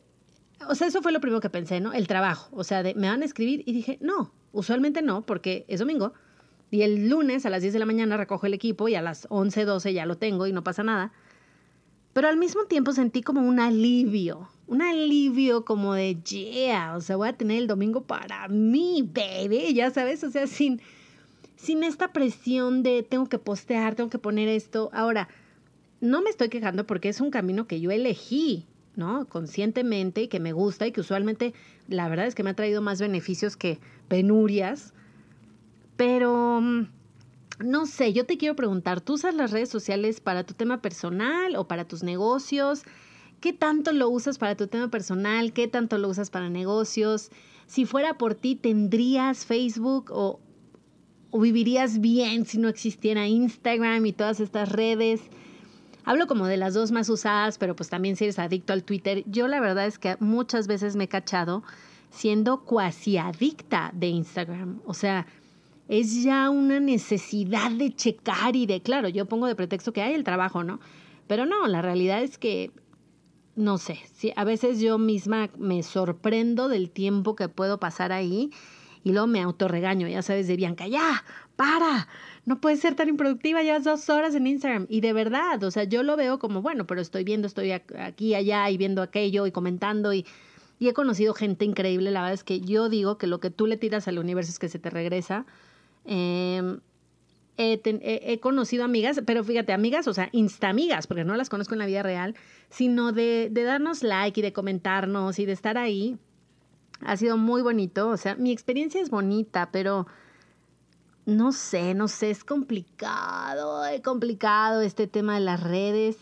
o 0.67 0.75
sea, 0.75 0.87
eso 0.87 1.01
fue 1.01 1.13
lo 1.13 1.21
primero 1.21 1.39
que 1.39 1.49
pensé, 1.49 1.79
¿no? 1.79 1.93
El 1.93 2.05
trabajo. 2.05 2.49
O 2.51 2.65
sea, 2.65 2.83
me 2.83 3.07
van 3.07 3.21
a 3.21 3.25
escribir 3.25 3.63
y 3.65 3.71
dije, 3.71 3.97
no, 4.01 4.33
usualmente 4.55 5.01
no, 5.01 5.25
porque 5.25 5.65
es 5.67 5.79
domingo. 5.79 6.13
Y 6.71 6.81
el 6.81 7.09
lunes 7.09 7.45
a 7.45 7.49
las 7.49 7.61
10 7.61 7.73
de 7.73 7.79
la 7.79 7.85
mañana 7.85 8.17
recojo 8.17 8.47
el 8.47 8.53
equipo 8.53 8.87
y 8.87 8.95
a 8.95 9.01
las 9.01 9.27
11, 9.29 9.65
12 9.65 9.93
ya 9.93 10.05
lo 10.05 10.17
tengo 10.17 10.47
y 10.47 10.53
no 10.53 10.63
pasa 10.63 10.83
nada. 10.83 11.11
Pero 12.13 12.27
al 12.27 12.37
mismo 12.37 12.65
tiempo 12.65 12.93
sentí 12.93 13.21
como 13.21 13.41
un 13.41 13.59
alivio, 13.59 14.49
un 14.67 14.81
alivio 14.81 15.65
como 15.65 15.93
de, 15.93 16.15
yeah, 16.23 16.95
o 16.95 17.01
sea, 17.01 17.17
voy 17.17 17.27
a 17.27 17.33
tener 17.33 17.59
el 17.59 17.67
domingo 17.67 18.03
para 18.03 18.47
mí, 18.47 19.07
baby, 19.13 19.73
ya 19.73 19.91
sabes, 19.91 20.23
o 20.23 20.31
sea, 20.31 20.47
sin, 20.47 20.81
sin 21.57 21.83
esta 21.83 22.13
presión 22.13 22.83
de 22.83 23.03
tengo 23.03 23.27
que 23.27 23.37
postear, 23.37 23.95
tengo 23.95 24.09
que 24.09 24.17
poner 24.17 24.47
esto. 24.47 24.89
Ahora, 24.93 25.27
no 25.99 26.21
me 26.21 26.29
estoy 26.29 26.49
quejando 26.49 26.87
porque 26.87 27.09
es 27.09 27.19
un 27.19 27.31
camino 27.31 27.67
que 27.67 27.81
yo 27.81 27.91
elegí, 27.91 28.65
¿no? 28.95 29.27
Conscientemente 29.27 30.23
y 30.23 30.27
que 30.27 30.39
me 30.39 30.53
gusta 30.53 30.87
y 30.87 30.91
que 30.91 31.01
usualmente 31.01 31.53
la 31.87 32.07
verdad 32.07 32.27
es 32.27 32.35
que 32.35 32.43
me 32.43 32.51
ha 32.51 32.55
traído 32.55 32.81
más 32.81 33.01
beneficios 33.01 33.57
que 33.57 33.79
penurias. 34.07 34.93
Pero 35.97 36.59
mm, 36.61 36.87
no 37.59 37.85
sé, 37.85 38.11
yo 38.13 38.25
te 38.25 38.37
quiero 38.37 38.55
preguntar, 38.55 39.01
¿tú 39.01 39.13
usas 39.13 39.33
las 39.33 39.51
redes 39.51 39.69
sociales 39.69 40.19
para 40.19 40.43
tu 40.43 40.53
tema 40.53 40.81
personal 40.81 41.55
o 41.55 41.67
para 41.67 41.85
tus 41.85 42.03
negocios? 42.03 42.83
¿Qué 43.39 43.53
tanto 43.53 43.91
lo 43.93 44.09
usas 44.09 44.37
para 44.37 44.55
tu 44.55 44.67
tema 44.67 44.89
personal? 44.89 45.53
¿Qué 45.53 45.67
tanto 45.67 45.97
lo 45.97 46.09
usas 46.09 46.29
para 46.29 46.49
negocios? 46.49 47.31
Si 47.67 47.85
fuera 47.85 48.17
por 48.17 48.35
ti, 48.35 48.55
¿tendrías 48.55 49.45
Facebook 49.45 50.11
o, 50.11 50.39
vivirías 51.31 51.99
bien 51.99 52.45
si 52.45 52.57
no 52.57 52.69
existiera 52.69 53.27
Instagram 53.27 54.05
y 54.05 54.13
todas 54.13 54.39
estas 54.39 54.71
redes? 54.71 55.21
Hablo 56.05 56.27
como 56.27 56.45
de 56.45 56.57
las 56.57 56.73
dos 56.73 56.91
más 56.91 57.09
usadas, 57.09 57.57
pero 57.57 57.75
pues 57.75 57.89
también 57.89 58.15
si 58.15 58.25
eres 58.25 58.39
adicto 58.39 58.73
al 58.73 58.83
Twitter. 58.83 59.23
Yo 59.27 59.47
la 59.47 59.59
verdad 59.59 59.87
es 59.87 59.97
que 59.97 60.17
muchas 60.19 60.67
veces 60.67 60.95
me 60.95 61.05
he 61.05 61.07
cachado 61.07 61.63
siendo 62.15 62.63
cuasi 62.63 63.17
adicta 63.17 63.91
de 63.93 64.07
Instagram. 64.07 64.81
O 64.85 64.93
sea, 64.93 65.27
es 65.87 66.23
ya 66.23 66.49
una 66.49 66.79
necesidad 66.79 67.71
de 67.71 67.93
checar 67.93 68.55
y 68.55 68.65
de, 68.65 68.81
claro, 68.81 69.09
yo 69.09 69.25
pongo 69.25 69.47
de 69.47 69.55
pretexto 69.55 69.93
que 69.93 70.01
hay 70.01 70.13
el 70.13 70.23
trabajo, 70.23 70.63
¿no? 70.63 70.79
Pero 71.27 71.45
no, 71.45 71.67
la 71.67 71.81
realidad 71.81 72.23
es 72.23 72.37
que, 72.37 72.71
no 73.55 73.77
sé, 73.77 73.99
a 74.35 74.43
veces 74.43 74.79
yo 74.79 74.97
misma 74.97 75.49
me 75.57 75.83
sorprendo 75.83 76.69
del 76.69 76.89
tiempo 76.89 77.35
que 77.35 77.49
puedo 77.49 77.79
pasar 77.79 78.11
ahí 78.11 78.49
y 79.03 79.11
luego 79.11 79.27
me 79.27 79.41
autorregaño, 79.41 80.07
ya 80.07 80.21
sabes, 80.23 80.47
de 80.47 80.55
Bianca, 80.55 80.87
ya, 80.87 81.23
para, 81.55 82.07
no 82.45 82.59
puedes 82.59 82.79
ser 82.79 82.95
tan 82.95 83.07
improductiva, 83.07 83.61
llevas 83.61 83.83
dos 83.83 84.09
horas 84.09 84.33
en 84.33 84.47
Instagram. 84.47 84.87
Y 84.89 85.01
de 85.01 85.13
verdad, 85.13 85.63
o 85.63 85.69
sea, 85.69 85.83
yo 85.83 86.01
lo 86.01 86.15
veo 86.15 86.39
como, 86.39 86.61
bueno, 86.61 86.87
pero 86.87 87.01
estoy 87.01 87.23
viendo, 87.23 87.47
estoy 87.47 87.71
aquí, 87.71 88.33
allá 88.33 88.69
y 88.69 88.77
viendo 88.77 89.03
aquello 89.03 89.45
y 89.45 89.51
comentando 89.51 90.11
y, 90.11 90.25
y 90.79 90.89
he 90.89 90.93
conocido 90.93 91.33
gente 91.33 91.65
increíble. 91.65 92.11
La 92.11 92.21
verdad 92.21 92.33
es 92.33 92.43
que 92.43 92.61
yo 92.61 92.89
digo 92.89 93.17
que 93.17 93.27
lo 93.27 93.39
que 93.39 93.49
tú 93.49 93.67
le 93.67 93.77
tiras 93.77 94.07
al 94.07 94.19
universo 94.19 94.51
es 94.51 94.59
que 94.59 94.69
se 94.69 94.79
te 94.79 94.89
regresa. 94.89 95.45
Em, 96.03 96.79
he, 97.57 98.39
conocido 98.41 98.83
amigas, 98.83 99.21
pero 99.25 99.43
fíjate, 99.43 99.73
amigas, 99.73 100.07
o 100.07 100.13
sea, 100.13 100.29
instamigas, 100.31 101.07
porque 101.07 101.23
no 101.23 101.35
las 101.35 101.49
conozco 101.49 101.73
en 101.73 101.79
la 101.79 101.85
vida 101.85 102.03
real, 102.03 102.35
sino 102.69 103.11
de, 103.11 103.49
darnos 103.53 104.03
like 104.03 104.39
y 104.39 104.43
de 104.43 104.53
comentarnos 104.53 105.39
y 105.39 105.45
de 105.45 105.53
estar 105.53 105.77
ahí 105.77 106.17
ha 107.01 107.17
sido 107.17 107.37
muy 107.37 107.61
bonito. 107.61 108.09
O 108.09 108.17
sea, 108.17 108.35
mi 108.35 108.51
experiencia 108.51 109.01
es 109.01 109.09
bonita, 109.09 109.69
pero 109.71 110.07
no 111.25 111.51
sé, 111.51 111.93
no 111.93 112.07
sé, 112.07 112.29
es 112.29 112.43
complicado, 112.43 113.85
es 113.85 114.01
complicado 114.01 114.81
este 114.81 115.07
tema 115.07 115.35
de 115.35 115.41
las 115.41 115.63
redes. 115.63 116.17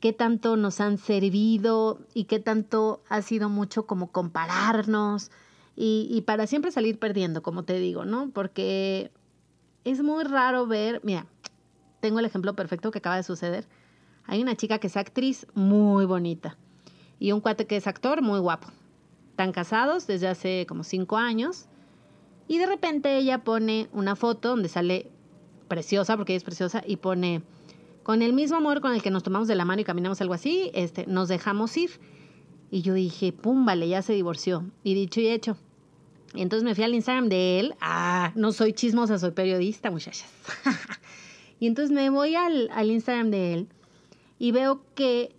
Qué 0.00 0.12
tanto 0.12 0.56
nos 0.56 0.80
han 0.80 0.98
servido 0.98 2.00
y 2.14 2.24
qué 2.24 2.38
tanto 2.38 3.02
ha 3.08 3.22
sido 3.22 3.48
mucho 3.48 3.86
como 3.86 4.10
compararnos 4.10 5.30
y, 5.76 6.22
para 6.26 6.46
siempre 6.46 6.70
salir 6.70 6.98
perdiendo, 6.98 7.42
como 7.42 7.62
te 7.62 7.78
digo, 7.78 8.04
¿no? 8.04 8.30
Porque 8.30 9.10
es 9.84 10.02
muy 10.02 10.24
raro 10.24 10.66
ver, 10.66 11.00
mira, 11.04 11.26
tengo 12.00 12.18
el 12.18 12.26
ejemplo 12.26 12.54
perfecto 12.54 12.90
que 12.90 12.98
acaba 12.98 13.16
de 13.16 13.22
suceder. 13.22 13.66
Hay 14.26 14.42
una 14.42 14.56
chica 14.56 14.78
que 14.78 14.88
es 14.88 14.96
actriz 14.96 15.46
muy 15.54 16.04
bonita 16.04 16.58
y 17.18 17.32
un 17.32 17.40
cuate 17.40 17.66
que 17.66 17.76
es 17.76 17.86
actor 17.86 18.20
muy 18.20 18.40
guapo 18.40 18.68
están 19.40 19.52
casados 19.52 20.06
desde 20.06 20.28
hace 20.28 20.66
como 20.68 20.84
cinco 20.84 21.16
años. 21.16 21.64
Y 22.46 22.58
de 22.58 22.66
repente 22.66 23.16
ella 23.16 23.38
pone 23.38 23.88
una 23.94 24.14
foto 24.14 24.50
donde 24.50 24.68
sale 24.68 25.10
preciosa, 25.66 26.14
porque 26.18 26.34
ella 26.34 26.38
es 26.38 26.44
preciosa, 26.44 26.82
y 26.86 26.96
pone, 26.96 27.40
con 28.10 28.22
el 28.22 28.32
mismo 28.32 28.56
amor 28.56 28.80
con 28.80 28.92
el 28.92 29.02
que 29.02 29.10
nos 29.12 29.22
tomamos 29.22 29.46
de 29.46 29.54
la 29.54 29.64
mano 29.64 29.82
y 29.82 29.84
caminamos 29.84 30.20
algo 30.20 30.34
así, 30.34 30.72
este, 30.74 31.06
nos 31.06 31.28
dejamos 31.28 31.76
ir. 31.76 31.92
Y 32.68 32.82
yo 32.82 32.92
dije, 32.92 33.32
pum, 33.32 33.64
vale, 33.64 33.88
ya 33.88 34.02
se 34.02 34.14
divorció. 34.14 34.64
Y 34.82 34.94
dicho 34.94 35.20
y 35.20 35.28
hecho. 35.28 35.56
Y 36.34 36.42
entonces 36.42 36.64
me 36.64 36.74
fui 36.74 36.82
al 36.82 36.92
Instagram 36.92 37.28
de 37.28 37.60
él. 37.60 37.74
Ah, 37.80 38.32
no 38.34 38.50
soy 38.50 38.72
chismosa, 38.72 39.16
soy 39.20 39.30
periodista, 39.30 39.92
muchachas. 39.92 40.28
y 41.60 41.68
entonces 41.68 41.92
me 41.92 42.10
voy 42.10 42.34
al, 42.34 42.68
al 42.72 42.90
Instagram 42.90 43.30
de 43.30 43.54
él 43.54 43.68
y 44.40 44.50
veo 44.50 44.82
que 44.96 45.36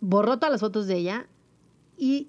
borró 0.00 0.36
todas 0.36 0.52
las 0.52 0.60
fotos 0.60 0.86
de 0.86 0.96
ella 0.96 1.26
y 1.96 2.28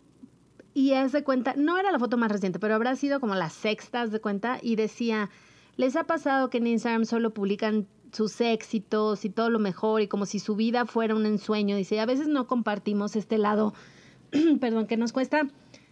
y 0.73 0.91
de 0.91 1.23
cuenta, 1.25 1.53
no 1.57 1.77
era 1.77 1.91
la 1.91 1.99
foto 1.99 2.15
más 2.15 2.31
reciente, 2.31 2.59
pero 2.59 2.75
habrá 2.75 2.95
sido 2.95 3.19
como 3.19 3.35
la 3.35 3.49
sexta 3.49 4.07
de 4.07 4.21
cuenta 4.21 4.57
y 4.61 4.77
decía, 4.77 5.29
¿les 5.75 5.97
ha 5.97 6.05
pasado 6.05 6.49
que 6.49 6.59
en 6.59 6.67
Instagram 6.67 7.03
solo 7.03 7.33
publican 7.33 7.87
sus 8.15 8.41
éxitos 8.41 9.25
y 9.25 9.29
todo 9.29 9.49
lo 9.49 9.59
mejor 9.59 10.01
y 10.01 10.07
como 10.07 10.25
si 10.25 10.39
su 10.39 10.55
vida 10.55 10.85
fuera 10.85 11.15
un 11.15 11.25
ensueño? 11.25 11.75
Dice, 11.75 11.99
a 11.99 12.05
veces 12.05 12.27
no 12.27 12.47
compartimos 12.47 13.15
este 13.15 13.37
lado, 13.37 13.73
perdón, 14.59 14.87
que 14.87 14.97
nos 14.97 15.13
cuesta 15.13 15.47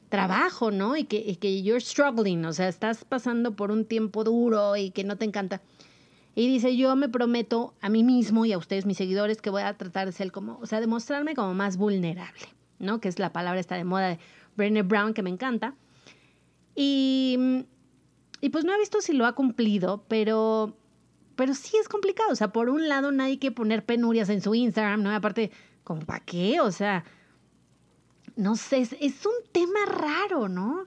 trabajo, 0.10 0.72
¿no? 0.72 0.96
Y 0.96 1.06
que, 1.06 1.18
y 1.18 1.38
que 1.38 1.64
you're 1.64 1.82
struggling, 1.82 2.46
o 2.46 2.54
sea, 2.54 2.68
estás 2.68 3.04
pasando 3.04 3.56
por 3.56 3.72
un 3.72 3.86
tiempo 3.86 4.24
duro 4.24 4.76
y 4.76 4.92
que 4.92 5.04
no 5.04 5.18
te 5.18 5.26
encanta. 5.26 5.62
Y 6.36 6.48
dice, 6.48 6.76
yo 6.76 6.96
me 6.96 7.10
prometo 7.10 7.74
a 7.82 7.90
mí 7.90 8.04
mismo 8.04 8.46
y 8.46 8.54
a 8.54 8.58
ustedes, 8.58 8.86
mis 8.86 8.98
seguidores, 8.98 9.42
que 9.42 9.50
voy 9.50 9.62
a 9.62 9.78
tratar 9.78 10.08
de 10.08 10.12
ser 10.12 10.32
como, 10.32 10.58
o 10.60 10.66
sea, 10.66 10.80
de 10.80 10.88
mostrarme 10.88 11.36
como 11.36 11.54
más 11.54 11.78
vulnerable, 11.78 12.48
¿no? 12.80 13.00
Que 13.00 13.08
es 13.08 13.20
la 13.20 13.32
palabra 13.32 13.60
esta 13.60 13.76
de 13.76 13.84
moda 13.84 14.10
de 14.10 14.20
Brené 14.56 14.82
Brown, 14.82 15.14
que 15.14 15.22
me 15.22 15.30
encanta. 15.30 15.76
Y, 16.76 17.66
y 18.42 18.50
pues 18.50 18.66
no 18.66 18.74
he 18.74 18.80
visto 18.80 19.02
si 19.02 19.14
lo 19.14 19.28
ha 19.28 19.34
cumplido, 19.34 20.06
pero, 20.08 20.76
pero 21.36 21.54
sí 21.54 21.78
es 21.78 21.88
complicado. 21.88 22.32
O 22.32 22.36
sea, 22.36 22.50
por 22.50 22.70
un 22.70 22.88
lado 22.88 23.12
nadie 23.12 23.40
quiere 23.40 23.56
poner 23.56 23.86
penurias 23.86 24.30
en 24.30 24.42
su 24.42 24.56
Instagram, 24.56 25.04
¿no? 25.04 25.12
aparte, 25.12 25.52
¿como 25.84 26.02
para 26.02 26.20
qué? 26.20 26.60
O 26.62 26.72
sea, 26.72 27.04
no 28.36 28.56
sé, 28.56 28.82
es, 28.82 28.96
es 29.00 29.26
un 29.26 29.34
tema 29.52 29.86
raro, 29.86 30.50
¿no? 30.50 30.86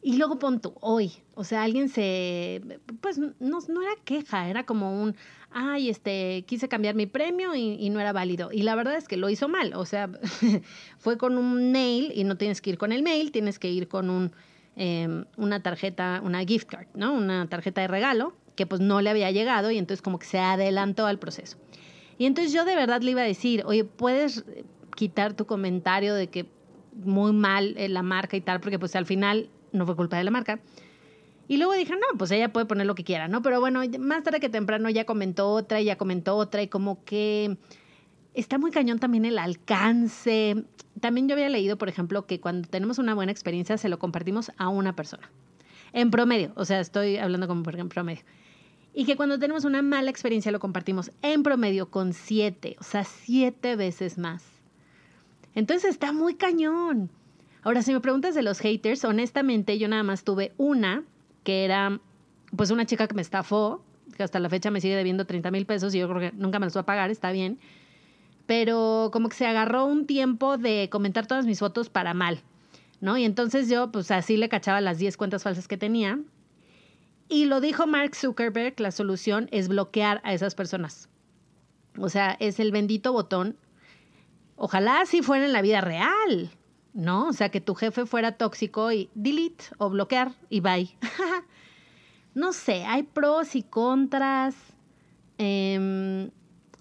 Y 0.00 0.16
luego 0.16 0.38
pon 0.38 0.60
tú, 0.60 0.74
hoy, 0.80 1.12
o 1.34 1.42
sea, 1.42 1.64
alguien 1.64 1.88
se, 1.88 2.62
pues 3.00 3.18
no, 3.18 3.58
no 3.68 3.82
era 3.82 3.90
queja, 4.04 4.48
era 4.48 4.64
como 4.64 5.02
un, 5.02 5.16
ay, 5.50 5.90
este, 5.90 6.44
quise 6.46 6.68
cambiar 6.68 6.94
mi 6.94 7.06
premio 7.06 7.54
y, 7.56 7.90
no 7.90 7.98
era 7.98 8.12
válido. 8.12 8.50
Y 8.52 8.62
la 8.62 8.76
verdad 8.76 8.96
es 8.96 9.08
que 9.08 9.16
lo 9.16 9.28
hizo 9.28 9.48
mal, 9.48 9.72
o 9.74 9.84
sea, 9.84 10.08
fue 10.98 11.18
con 11.18 11.36
un 11.36 11.72
mail 11.72 12.12
y 12.14 12.22
no 12.22 12.36
tienes 12.36 12.60
que 12.60 12.70
ir 12.70 12.78
con 12.78 12.92
el 12.92 13.02
mail, 13.02 13.32
tienes 13.32 13.58
que 13.58 13.70
ir 13.70 13.88
con 13.88 14.08
un, 14.08 14.32
em, 14.76 15.24
una 15.36 15.62
tarjeta, 15.64 16.20
una 16.24 16.44
gift 16.44 16.68
card, 16.68 16.86
¿no? 16.94 17.12
Una 17.12 17.48
tarjeta 17.48 17.80
de 17.80 17.88
regalo 17.88 18.34
que 18.58 18.66
pues 18.66 18.80
no 18.80 19.00
le 19.00 19.08
había 19.08 19.30
llegado 19.30 19.70
y 19.70 19.78
entonces 19.78 20.02
como 20.02 20.18
que 20.18 20.26
se 20.26 20.40
adelantó 20.40 21.06
al 21.06 21.20
proceso. 21.20 21.56
Y 22.18 22.26
entonces 22.26 22.52
yo 22.52 22.64
de 22.64 22.74
verdad 22.74 23.00
le 23.02 23.12
iba 23.12 23.20
a 23.20 23.24
decir, 23.24 23.62
oye, 23.64 23.84
¿puedes 23.84 24.44
quitar 24.96 25.34
tu 25.34 25.46
comentario 25.46 26.12
de 26.16 26.26
que 26.26 26.46
muy 26.92 27.32
mal 27.32 27.76
eh, 27.78 27.88
la 27.88 28.02
marca 28.02 28.36
y 28.36 28.40
tal? 28.40 28.58
Porque 28.58 28.76
pues 28.76 28.96
al 28.96 29.06
final 29.06 29.48
no 29.70 29.86
fue 29.86 29.94
culpa 29.94 30.16
de 30.16 30.24
la 30.24 30.32
marca. 30.32 30.58
Y 31.46 31.58
luego 31.58 31.72
dije, 31.74 31.92
no, 31.92 32.18
pues 32.18 32.32
ella 32.32 32.52
puede 32.52 32.66
poner 32.66 32.84
lo 32.88 32.96
que 32.96 33.04
quiera, 33.04 33.28
¿no? 33.28 33.42
Pero 33.42 33.60
bueno, 33.60 33.80
más 34.00 34.24
tarde 34.24 34.40
que 34.40 34.48
temprano 34.48 34.90
ya 34.90 35.04
comentó 35.04 35.50
otra 35.50 35.80
y 35.80 35.84
ya 35.84 35.96
comentó 35.96 36.34
otra 36.34 36.60
y 36.60 36.66
como 36.66 37.04
que 37.04 37.58
está 38.34 38.58
muy 38.58 38.72
cañón 38.72 38.98
también 38.98 39.24
el 39.24 39.38
alcance. 39.38 40.64
También 41.00 41.28
yo 41.28 41.34
había 41.34 41.48
leído, 41.48 41.78
por 41.78 41.88
ejemplo, 41.88 42.26
que 42.26 42.40
cuando 42.40 42.68
tenemos 42.68 42.98
una 42.98 43.14
buena 43.14 43.30
experiencia 43.30 43.78
se 43.78 43.88
lo 43.88 44.00
compartimos 44.00 44.50
a 44.58 44.68
una 44.68 44.96
persona. 44.96 45.30
En 45.92 46.10
promedio, 46.10 46.50
o 46.56 46.64
sea, 46.64 46.80
estoy 46.80 47.18
hablando 47.18 47.46
como 47.46 47.62
por 47.62 47.88
promedio. 47.88 48.24
Y 48.98 49.04
que 49.04 49.14
cuando 49.14 49.38
tenemos 49.38 49.64
una 49.64 49.80
mala 49.80 50.10
experiencia 50.10 50.50
lo 50.50 50.58
compartimos 50.58 51.12
en 51.22 51.44
promedio 51.44 51.88
con 51.88 52.12
siete, 52.12 52.74
o 52.80 52.82
sea, 52.82 53.04
siete 53.04 53.76
veces 53.76 54.18
más. 54.18 54.42
Entonces 55.54 55.90
está 55.90 56.12
muy 56.12 56.34
cañón. 56.34 57.08
Ahora, 57.62 57.82
si 57.82 57.92
me 57.92 58.00
preguntas 58.00 58.34
de 58.34 58.42
los 58.42 58.58
haters, 58.58 59.04
honestamente 59.04 59.78
yo 59.78 59.86
nada 59.86 60.02
más 60.02 60.24
tuve 60.24 60.52
una, 60.56 61.04
que 61.44 61.64
era 61.64 62.00
pues 62.56 62.72
una 62.72 62.86
chica 62.86 63.06
que 63.06 63.14
me 63.14 63.22
estafó, 63.22 63.84
que 64.16 64.24
hasta 64.24 64.40
la 64.40 64.48
fecha 64.48 64.72
me 64.72 64.80
sigue 64.80 64.96
debiendo 64.96 65.26
30 65.26 65.52
mil 65.52 65.64
pesos 65.64 65.94
y 65.94 66.00
yo 66.00 66.08
creo 66.08 66.32
que 66.32 66.36
nunca 66.36 66.58
me 66.58 66.66
los 66.66 66.76
va 66.76 66.80
a 66.80 66.86
pagar, 66.86 67.12
está 67.12 67.30
bien. 67.30 67.60
Pero 68.46 69.10
como 69.12 69.28
que 69.28 69.36
se 69.36 69.46
agarró 69.46 69.84
un 69.84 70.08
tiempo 70.08 70.58
de 70.58 70.88
comentar 70.90 71.28
todas 71.28 71.46
mis 71.46 71.60
fotos 71.60 71.88
para 71.88 72.14
mal, 72.14 72.40
¿no? 73.00 73.16
Y 73.16 73.24
entonces 73.24 73.68
yo 73.68 73.92
pues 73.92 74.10
así 74.10 74.36
le 74.36 74.48
cachaba 74.48 74.80
las 74.80 74.98
10 74.98 75.16
cuentas 75.16 75.44
falsas 75.44 75.68
que 75.68 75.76
tenía. 75.76 76.18
Y 77.28 77.44
lo 77.44 77.60
dijo 77.60 77.86
Mark 77.86 78.16
Zuckerberg, 78.16 78.80
la 78.80 78.90
solución 78.90 79.48
es 79.52 79.68
bloquear 79.68 80.20
a 80.24 80.32
esas 80.32 80.54
personas. 80.54 81.08
O 81.98 82.08
sea, 82.08 82.36
es 82.40 82.58
el 82.58 82.72
bendito 82.72 83.12
botón. 83.12 83.56
Ojalá 84.56 85.02
así 85.02 85.22
fuera 85.22 85.44
en 85.44 85.52
la 85.52 85.62
vida 85.62 85.80
real, 85.80 86.50
¿no? 86.94 87.28
O 87.28 87.32
sea, 87.32 87.50
que 87.50 87.60
tu 87.60 87.74
jefe 87.74 88.06
fuera 88.06 88.32
tóxico 88.32 88.90
y 88.92 89.10
delete 89.14 89.66
o 89.76 89.90
bloquear 89.90 90.32
y 90.48 90.60
bye. 90.60 90.96
no 92.34 92.52
sé, 92.52 92.84
hay 92.84 93.02
pros 93.02 93.54
y 93.56 93.62
contras. 93.62 94.54
Em, 95.36 96.30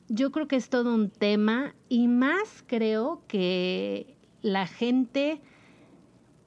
yo 0.07 0.31
creo 0.31 0.47
que 0.47 0.55
es 0.55 0.69
todo 0.69 0.93
un 0.93 1.09
tema 1.09 1.75
y 1.89 2.07
más 2.07 2.63
creo 2.67 3.21
que 3.27 4.15
la 4.41 4.65
gente, 4.65 5.41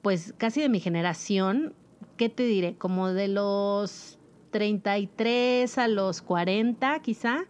pues 0.01 0.33
casi 0.37 0.61
de 0.61 0.69
mi 0.69 0.79
generación, 0.79 1.75
¿qué 2.21 2.29
te 2.29 2.43
diré? 2.43 2.75
Como 2.77 3.07
de 3.07 3.27
los 3.27 4.19
33 4.51 5.75
a 5.79 5.87
los 5.87 6.21
40 6.21 6.99
quizá, 6.99 7.45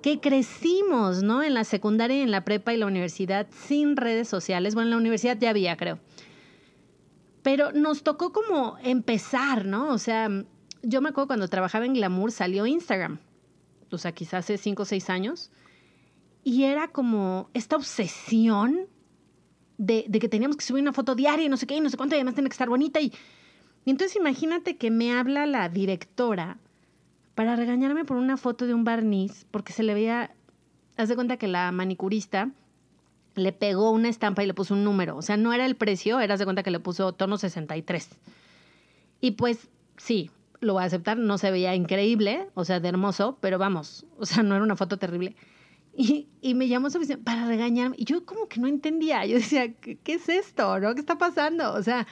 que 0.00 0.20
crecimos, 0.20 1.24
¿no? 1.24 1.42
En 1.42 1.54
la 1.54 1.64
secundaria, 1.64 2.22
en 2.22 2.30
la 2.30 2.44
prepa 2.44 2.72
y 2.72 2.76
la 2.76 2.86
universidad 2.86 3.48
sin 3.50 3.96
redes 3.96 4.28
sociales. 4.28 4.76
Bueno, 4.76 4.86
en 4.86 4.90
la 4.92 4.98
universidad 4.98 5.36
ya 5.40 5.50
había, 5.50 5.76
creo. 5.76 5.98
Pero 7.42 7.72
nos 7.72 8.04
tocó 8.04 8.32
como 8.32 8.76
empezar, 8.80 9.66
¿no? 9.66 9.88
O 9.88 9.98
sea, 9.98 10.28
yo 10.84 11.00
me 11.00 11.08
acuerdo 11.08 11.26
cuando 11.26 11.48
trabajaba 11.48 11.84
en 11.84 11.94
Glamour 11.94 12.30
salió 12.30 12.66
Instagram, 12.66 13.18
o 13.90 13.98
sea, 13.98 14.12
quizás 14.12 14.44
hace 14.44 14.56
cinco 14.56 14.84
o 14.84 14.86
seis 14.86 15.10
años, 15.10 15.50
y 16.44 16.62
era 16.62 16.86
como 16.86 17.50
esta 17.54 17.74
obsesión 17.74 18.86
de, 19.78 20.04
que 20.04 20.28
teníamos 20.28 20.58
que 20.58 20.64
subir 20.64 20.80
una 20.80 20.92
foto 20.92 21.16
diaria 21.16 21.46
y 21.46 21.48
no 21.48 21.56
sé 21.56 21.66
qué, 21.66 21.74
y 21.74 21.80
no 21.80 21.90
sé 21.90 21.96
cuánto, 21.96 22.14
y 22.14 22.18
además 22.18 22.34
tiene 22.34 22.48
que 22.48 22.54
estar 22.54 22.68
bonita. 22.68 23.00
Y, 23.00 23.12
y 23.84 23.90
entonces 23.90 24.16
imagínate 24.16 24.76
que 24.76 24.90
me 24.90 25.12
habla 25.12 25.46
la 25.46 25.68
directora 25.68 26.58
para 27.34 27.56
regañarme 27.56 28.04
por 28.04 28.16
una 28.16 28.36
foto 28.36 28.66
de 28.66 28.74
un 28.74 28.84
barniz, 28.84 29.46
porque 29.50 29.72
se 29.72 29.82
le 29.82 29.94
veía, 29.94 30.30
haz 30.96 31.08
de 31.08 31.14
cuenta 31.14 31.36
que 31.36 31.48
la 31.48 31.70
manicurista 31.72 32.50
le 33.34 33.52
pegó 33.52 33.90
una 33.90 34.08
estampa 34.08 34.42
y 34.42 34.46
le 34.46 34.54
puso 34.54 34.74
un 34.74 34.84
número, 34.84 35.16
o 35.16 35.22
sea, 35.22 35.36
no 35.36 35.52
era 35.52 35.66
el 35.66 35.76
precio, 35.76 36.20
era 36.20 36.36
de 36.36 36.44
cuenta 36.44 36.62
que 36.62 36.70
le 36.70 36.80
puso 36.80 37.12
tono 37.12 37.36
63. 37.36 38.08
Y 39.20 39.32
pues 39.32 39.68
sí, 39.96 40.30
lo 40.60 40.74
voy 40.74 40.82
a 40.82 40.86
aceptar, 40.86 41.18
no 41.18 41.38
se 41.38 41.50
veía 41.50 41.74
increíble, 41.74 42.48
o 42.54 42.64
sea, 42.64 42.80
de 42.80 42.88
hermoso, 42.88 43.38
pero 43.40 43.58
vamos, 43.58 44.06
o 44.18 44.26
sea, 44.26 44.42
no 44.42 44.54
era 44.54 44.64
una 44.64 44.76
foto 44.76 44.98
terrible. 44.98 45.36
Y, 45.96 46.28
y 46.40 46.54
me 46.54 46.66
llamó 46.66 46.90
suficiente 46.90 47.22
para 47.22 47.46
regañarme. 47.46 47.94
Y 47.96 48.04
yo 48.04 48.26
como 48.26 48.48
que 48.48 48.58
no 48.58 48.66
entendía. 48.66 49.24
Yo 49.26 49.36
decía, 49.36 49.72
¿qué, 49.74 49.96
¿qué, 49.96 50.14
es 50.14 50.28
esto? 50.28 50.80
¿No? 50.80 50.92
¿Qué 50.92 50.98
está 50.98 51.18
pasando? 51.18 51.72
O 51.72 51.84
sea, 51.84 52.08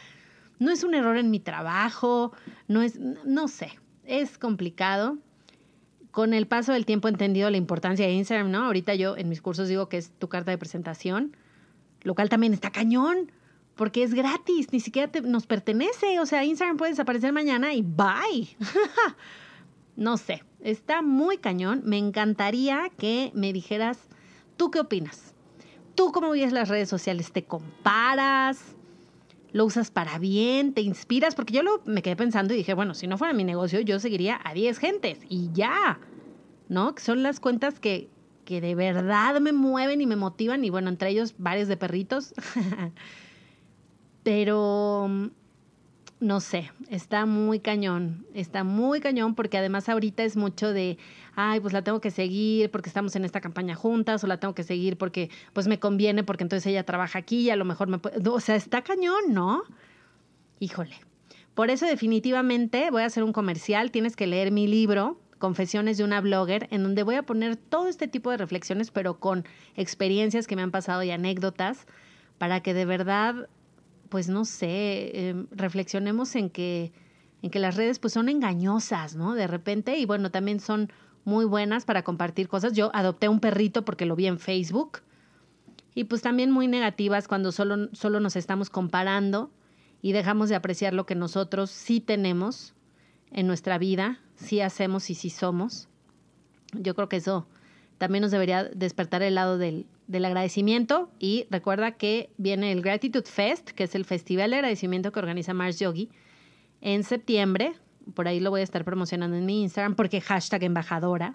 no 0.58 0.70
es 0.70 0.84
un 0.84 0.94
error 0.94 1.16
en 1.16 1.30
mi 1.30 1.40
trabajo, 1.40 2.32
no 2.68 2.82
es, 2.82 2.98
no 2.98 3.48
sé, 3.48 3.78
es 4.04 4.38
complicado. 4.38 5.18
Con 6.10 6.34
el 6.34 6.46
paso 6.46 6.72
del 6.72 6.84
tiempo 6.84 7.08
he 7.08 7.10
entendido 7.10 7.48
la 7.50 7.56
importancia 7.56 8.06
de 8.06 8.12
Instagram, 8.12 8.50
¿no? 8.50 8.66
Ahorita 8.66 8.94
yo 8.94 9.16
en 9.16 9.28
mis 9.28 9.40
cursos 9.40 9.68
digo 9.68 9.88
que 9.88 9.96
es 9.96 10.10
tu 10.18 10.28
carta 10.28 10.50
de 10.50 10.58
presentación, 10.58 11.36
lo 12.02 12.14
cual 12.14 12.28
también 12.28 12.52
está 12.52 12.70
cañón 12.70 13.32
porque 13.76 14.02
es 14.02 14.12
gratis, 14.14 14.72
ni 14.72 14.80
siquiera 14.80 15.10
nos 15.24 15.46
pertenece. 15.46 16.20
O 16.20 16.26
sea, 16.26 16.44
Instagram 16.44 16.76
puede 16.76 16.92
desaparecer 16.92 17.32
mañana 17.32 17.74
y 17.74 17.82
bye. 17.82 18.56
no 19.96 20.16
sé, 20.18 20.44
está 20.60 21.02
muy 21.02 21.38
cañón. 21.38 21.82
Me 21.84 21.98
encantaría 21.98 22.90
que 22.98 23.32
me 23.34 23.52
dijeras, 23.52 23.98
¿tú 24.56 24.70
qué 24.70 24.80
opinas? 24.80 25.34
¿Tú 25.94 26.12
cómo 26.12 26.30
vives 26.32 26.52
las 26.52 26.68
redes 26.68 26.88
sociales? 26.88 27.32
¿Te 27.32 27.44
comparas? 27.44 28.76
¿Lo 29.52 29.66
usas 29.66 29.90
para 29.90 30.18
bien? 30.18 30.72
¿Te 30.72 30.80
inspiras? 30.80 31.34
Porque 31.34 31.52
yo 31.52 31.62
lo, 31.62 31.82
me 31.84 32.02
quedé 32.02 32.16
pensando 32.16 32.54
y 32.54 32.56
dije, 32.56 32.74
bueno, 32.74 32.94
si 32.94 33.06
no 33.06 33.18
fuera 33.18 33.34
mi 33.34 33.44
negocio, 33.44 33.80
yo 33.80 33.98
seguiría 33.98 34.40
a 34.44 34.54
10 34.54 34.78
gentes 34.78 35.18
y 35.28 35.50
ya. 35.52 36.00
¿No? 36.68 36.94
Que 36.94 37.02
son 37.02 37.22
las 37.22 37.38
cuentas 37.38 37.78
que, 37.78 38.08
que 38.46 38.60
de 38.60 38.74
verdad 38.74 39.40
me 39.40 39.52
mueven 39.52 40.00
y 40.00 40.06
me 40.06 40.16
motivan 40.16 40.64
y 40.64 40.70
bueno, 40.70 40.88
entre 40.88 41.10
ellos 41.10 41.34
varios 41.36 41.68
de 41.68 41.76
perritos. 41.76 42.34
Pero 44.22 45.06
mm, 45.08 45.26
no 46.20 46.40
sé, 46.40 46.70
está 46.88 47.26
muy 47.26 47.60
cañón, 47.60 48.24
está 48.32 48.64
muy 48.64 49.00
cañón 49.00 49.34
porque 49.34 49.58
además 49.58 49.88
ahorita 49.88 50.22
es 50.22 50.36
mucho 50.36 50.72
de, 50.72 50.96
ay, 51.34 51.60
pues 51.60 51.72
la 51.72 51.82
tengo 51.82 52.00
que 52.00 52.10
seguir 52.10 52.70
porque 52.70 52.88
estamos 52.88 53.16
en 53.16 53.24
esta 53.24 53.40
campaña 53.40 53.74
juntas 53.74 54.22
o 54.24 54.26
la 54.26 54.38
tengo 54.38 54.54
que 54.54 54.62
seguir 54.62 54.96
porque 54.96 55.30
pues 55.52 55.66
me 55.66 55.78
conviene 55.78 56.24
porque 56.24 56.44
entonces 56.44 56.66
ella 56.66 56.84
trabaja 56.84 57.18
aquí 57.18 57.40
y 57.40 57.50
a 57.50 57.56
lo 57.56 57.64
mejor 57.64 57.88
me 57.88 57.98
puede, 57.98 58.28
o 58.28 58.40
sea, 58.40 58.56
está 58.56 58.82
cañón, 58.82 59.32
¿no? 59.32 59.62
Híjole. 60.60 60.94
Por 61.54 61.70
eso 61.70 61.86
definitivamente 61.86 62.90
voy 62.90 63.02
a 63.02 63.06
hacer 63.06 63.24
un 63.24 63.32
comercial, 63.32 63.90
tienes 63.90 64.16
que 64.16 64.26
leer 64.26 64.52
mi 64.52 64.66
libro, 64.66 65.18
Confesiones 65.38 65.98
de 65.98 66.04
una 66.04 66.20
blogger, 66.20 66.68
en 66.70 66.84
donde 66.84 67.02
voy 67.02 67.16
a 67.16 67.24
poner 67.24 67.56
todo 67.56 67.88
este 67.88 68.06
tipo 68.06 68.30
de 68.30 68.36
reflexiones, 68.36 68.92
pero 68.92 69.18
con 69.18 69.44
experiencias 69.74 70.46
que 70.46 70.54
me 70.54 70.62
han 70.62 70.70
pasado 70.70 71.02
y 71.02 71.10
anécdotas, 71.10 71.86
para 72.38 72.60
que 72.60 72.74
de 72.74 72.84
verdad 72.84 73.48
pues 74.12 74.28
no 74.28 74.44
sé, 74.44 75.28
em, 75.30 75.46
reflexionemos 75.50 76.36
en 76.36 76.50
que, 76.50 76.92
en 77.40 77.48
que 77.50 77.58
las 77.58 77.76
redes 77.76 77.98
pues 77.98 78.12
son 78.12 78.28
engañosas, 78.28 79.16
¿no? 79.16 79.34
De 79.34 79.46
repente, 79.46 79.96
y 79.96 80.04
bueno, 80.04 80.30
también 80.30 80.60
son 80.60 80.92
muy 81.24 81.44
buenas 81.44 81.84
para 81.84 82.02
compartir 82.02 82.48
cosas. 82.48 82.72
Yo 82.72 82.90
adopté 82.94 83.28
un 83.28 83.40
perrito 83.40 83.84
porque 83.84 84.06
lo 84.06 84.16
vi 84.16 84.26
en 84.26 84.38
Facebook. 84.38 85.00
Y 85.94 86.04
pues 86.04 86.22
también 86.22 86.50
muy 86.50 86.68
negativas 86.68 87.28
cuando 87.28 87.52
solo, 87.52 87.88
solo 87.92 88.20
nos 88.20 88.36
estamos 88.36 88.70
comparando 88.70 89.50
y 90.00 90.12
dejamos 90.12 90.48
de 90.48 90.56
apreciar 90.56 90.94
lo 90.94 91.06
que 91.06 91.14
nosotros 91.14 91.70
sí 91.70 92.00
tenemos 92.00 92.74
en 93.30 93.46
nuestra 93.46 93.78
vida, 93.78 94.20
sí 94.34 94.60
hacemos 94.60 95.10
y 95.10 95.14
sí 95.14 95.30
somos. 95.30 95.88
Yo 96.72 96.94
creo 96.94 97.08
que 97.08 97.16
eso 97.16 97.46
también 97.98 98.22
nos 98.22 98.30
debería 98.30 98.64
despertar 98.64 99.22
el 99.22 99.34
lado 99.34 99.58
del, 99.58 99.86
del 100.06 100.24
agradecimiento 100.24 101.10
y 101.18 101.46
recuerda 101.50 101.92
que 101.92 102.30
viene 102.36 102.72
el 102.72 102.82
Gratitude 102.82 103.28
Fest, 103.28 103.70
que 103.70 103.84
es 103.84 103.94
el 103.94 104.04
festival 104.04 104.50
de 104.50 104.56
agradecimiento 104.56 105.12
que 105.12 105.20
organiza 105.20 105.54
Mars 105.54 105.78
Yogi 105.78 106.10
en 106.80 107.04
septiembre. 107.04 107.74
Por 108.14 108.28
ahí 108.28 108.40
lo 108.40 108.50
voy 108.50 108.60
a 108.60 108.64
estar 108.64 108.84
promocionando 108.84 109.36
en 109.36 109.46
mi 109.46 109.62
Instagram 109.62 109.94
porque 109.94 110.20
hashtag 110.20 110.64
embajadora. 110.64 111.34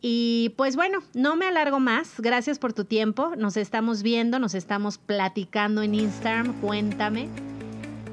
Y 0.00 0.54
pues 0.56 0.76
bueno, 0.76 1.00
no 1.14 1.36
me 1.36 1.46
alargo 1.46 1.80
más. 1.80 2.20
Gracias 2.20 2.58
por 2.58 2.72
tu 2.72 2.84
tiempo. 2.84 3.34
Nos 3.36 3.56
estamos 3.56 4.02
viendo, 4.02 4.38
nos 4.38 4.54
estamos 4.54 4.98
platicando 4.98 5.82
en 5.82 5.94
Instagram. 5.94 6.60
Cuéntame. 6.60 7.28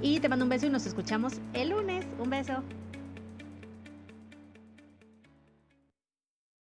Y 0.02 0.20
te 0.20 0.30
mando 0.30 0.46
un 0.46 0.50
beso 0.50 0.66
y 0.66 0.70
nos 0.70 0.86
escuchamos 0.86 1.34
el 1.54 1.70
lunes. 1.70 2.06
Un 2.20 2.30
beso. 2.30 2.64